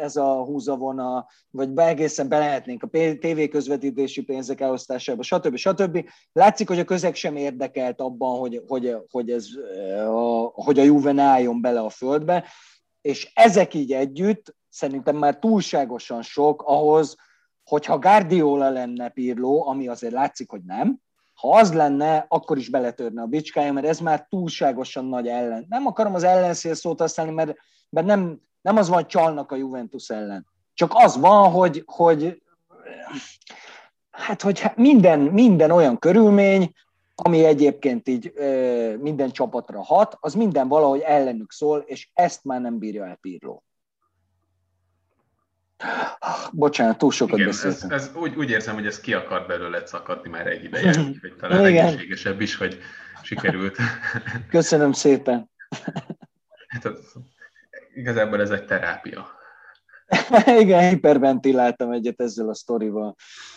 [0.00, 2.88] ez a húzavona, vagy be egészen belehetnénk a
[3.20, 5.56] tévéközvetítési pénzek elosztásába, stb.
[5.56, 6.08] stb.
[6.32, 9.46] Látszik, hogy a közeg sem érdekelt abban, hogy, hogy, hogy, ez,
[10.52, 12.44] hogy a Juve ne álljon bele a földbe,
[13.00, 17.16] és ezek így együtt szerintem már túlságosan sok ahhoz,
[17.64, 21.00] hogyha Guardiola lenne Pirlo, ami azért látszik, hogy nem,
[21.34, 25.66] ha az lenne, akkor is beletörne a bicskája, mert ez már túlságosan nagy ellen.
[25.68, 27.56] Nem akarom az ellenszél szót használni, mert,
[27.88, 30.46] mert nem, nem az van, hogy csalnak a Juventus ellen.
[30.74, 32.42] Csak az van, hogy, hogy
[34.10, 36.72] hát, hogy minden, minden olyan körülmény,
[37.14, 38.32] ami egyébként így
[39.00, 43.60] minden csapatra hat, az minden valahogy ellenük szól, és ezt már nem bírja el Pirlo.
[46.52, 47.90] Bocsánat, túl sokat Igen, beszéltem.
[47.90, 51.34] Ez, ez úgy, úgy érzem, hogy ez ki akar belőle szakadni már egy ideje, hogy
[51.38, 51.86] talán Igen.
[51.86, 52.78] egészségesebb is, hogy
[53.22, 53.76] sikerült.
[54.50, 55.50] Köszönöm szépen.
[56.68, 57.14] Hát az,
[57.94, 59.26] igazából ez egy terápia.
[60.60, 63.14] Igen, hiperventiláltam egyet ezzel a sztorival.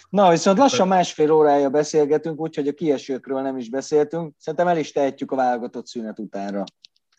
[0.09, 4.35] Na, viszont lassan másfél órája beszélgetünk, úgyhogy a kiesőkről nem is beszéltünk.
[4.37, 6.63] Szerintem el is tehetjük a válogatott szünet utánra.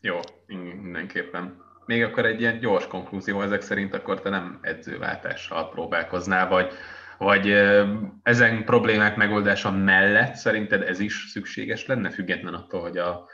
[0.00, 6.48] Jó, mindenképpen még akkor egy ilyen gyors konklúzió ezek szerint, akkor te nem edzőváltással próbálkoznál,
[6.48, 6.72] vagy,
[7.18, 7.50] vagy
[8.22, 13.28] ezen problémák megoldása mellett szerinted ez is szükséges lenne, független attól, hogy a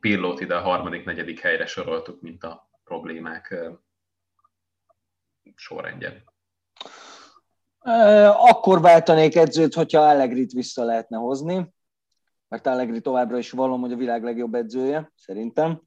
[0.00, 3.54] Pirlót ide a harmadik, negyedik helyre soroltuk, mint a problémák
[5.54, 6.24] sorrendje.
[8.50, 11.74] Akkor váltanék edzőt, hogyha Allegrit vissza lehetne hozni,
[12.48, 15.80] mert Allegri továbbra is valom, hogy a világ legjobb edzője, szerintem.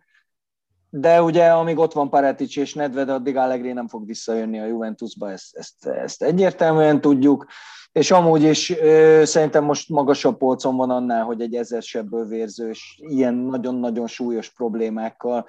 [0.90, 5.32] De ugye, amíg ott van Paratics és Nedved, addig Allegri nem fog visszajönni a Juventusba,
[5.32, 7.46] ezt, ezt, ezt egyértelműen tudjuk.
[7.92, 13.00] És amúgy is ö, szerintem most magasabb polcon van annál, hogy egy ezersebből vérző, és
[13.02, 15.48] ilyen nagyon-nagyon súlyos problémákkal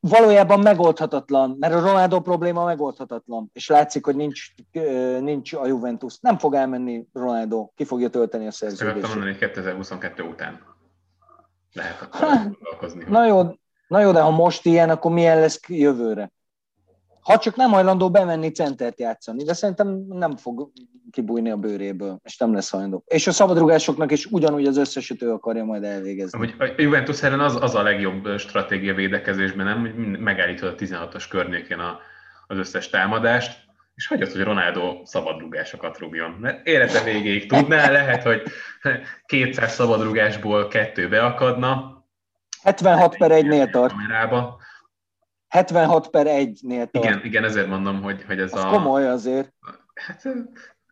[0.00, 4.54] valójában megoldhatatlan, mert a Ronaldo probléma megoldhatatlan, és látszik, hogy nincs,
[5.20, 6.18] nincs a Juventus.
[6.20, 8.88] Nem fog elmenni Ronaldo, ki fogja tölteni a szerződést.
[8.88, 10.60] Szerettem mondani, hogy 2022 után
[11.72, 12.56] lehet akkor.
[13.08, 13.42] Na jó,
[13.88, 16.32] na jó, de ha most ilyen, akkor milyen lesz jövőre?
[17.20, 20.70] Ha csak nem hajlandó bemenni centert játszani, de szerintem nem fog
[21.10, 23.04] kibújni a bőréből, és nem lesz hajlandó.
[23.06, 26.38] És a szabadrugásoknak is ugyanúgy az összeset ő akarja majd elvégezni.
[26.38, 29.80] Hogy a Juventus ellen az, az a legjobb stratégia védekezésben, nem?
[30.20, 31.98] Megállítod a 16-os környékén a,
[32.46, 36.30] az összes támadást, és hagyod, hogy Ronaldo szabadrugásokat rúgjon.
[36.30, 38.42] Mert élete végéig tudná, lehet, hogy
[39.26, 41.93] 200 szabadrugásból kettő beakadna.
[42.64, 43.92] 76 per 1-nél tart.
[43.92, 44.60] Kamerába.
[45.48, 47.04] 76 per 1-nél tart.
[47.04, 48.68] Igen, igen, ezért mondom, hogy, hogy ez az a...
[48.68, 49.52] komoly azért.
[49.94, 50.22] Hát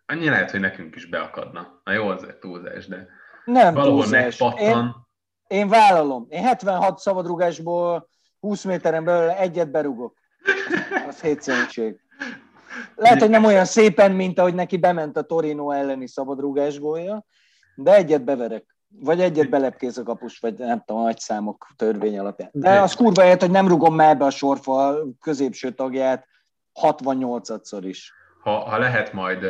[0.06, 1.80] annyi lehet, hogy nekünk is beakadna.
[1.84, 3.06] Na jó, azért túlzás, de
[3.44, 4.38] nem valahol túlzás.
[4.38, 5.06] megpattan.
[5.48, 6.26] Én, én vállalom.
[6.28, 8.08] Én 76 szabadrugásból
[8.40, 10.16] 20 méteren belül egyet berugok.
[11.08, 12.00] Az hétszentség.
[12.94, 17.24] Lehet, hogy nem olyan szépen, mint ahogy neki bement a Torino elleni szabadrugás gólja,
[17.74, 18.71] de egyet beverek.
[19.00, 22.50] Vagy egyet belepkéz a kapus, vagy nem tudom, nagy számok törvény alapján.
[22.52, 26.26] De az kurva helyett, hogy nem rugom már be a sorfa középső tagját
[26.82, 28.12] 68-szor is.
[28.42, 29.46] Ha, ha lehet majd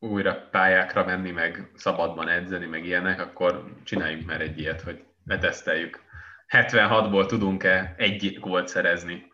[0.00, 6.00] újra pályákra menni, meg szabadban edzeni, meg ilyenek, akkor csináljunk már egy ilyet, hogy leteszteljük.
[6.48, 9.26] 76-ból tudunk-e egy gólt szerezni?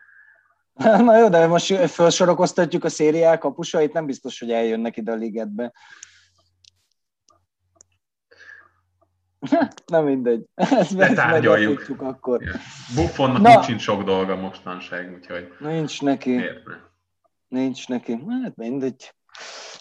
[1.07, 5.73] Na jó, de most felsorokoztatjuk a szériák kapusait, nem biztos, hogy eljönnek ide a ligetbe.
[9.93, 10.45] Nem mindegy.
[10.55, 11.87] Ezt tárgyaljuk.
[11.99, 12.43] akkor.
[12.43, 12.53] Ja.
[12.95, 15.53] Buffonnak Na, nincs sok dolga mostanság, úgyhogy...
[15.59, 16.31] Nincs neki.
[16.31, 16.93] Érne.
[17.49, 18.25] Nincs neki.
[18.43, 19.15] Hát mindegy.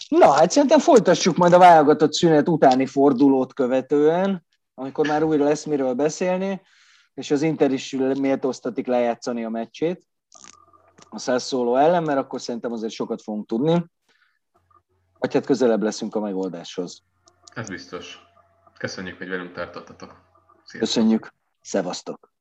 [0.08, 5.64] Na, hát szerintem folytassuk majd a válogatott szünet utáni fordulót követően, amikor már újra lesz
[5.64, 6.60] miről beszélni,
[7.14, 10.06] és az Inter is méltóztatik lejátszani a meccsét
[11.14, 13.84] a Sassuolo ellen, mert akkor szerintem azért sokat fogunk tudni.
[15.18, 17.02] Vagy hát közelebb leszünk a megoldáshoz.
[17.54, 18.18] Ez biztos.
[18.78, 20.10] Köszönjük, hogy velünk tartottatok.
[20.64, 20.78] Sziasztok.
[20.80, 21.32] Köszönjük.
[21.60, 22.33] Szevasztok.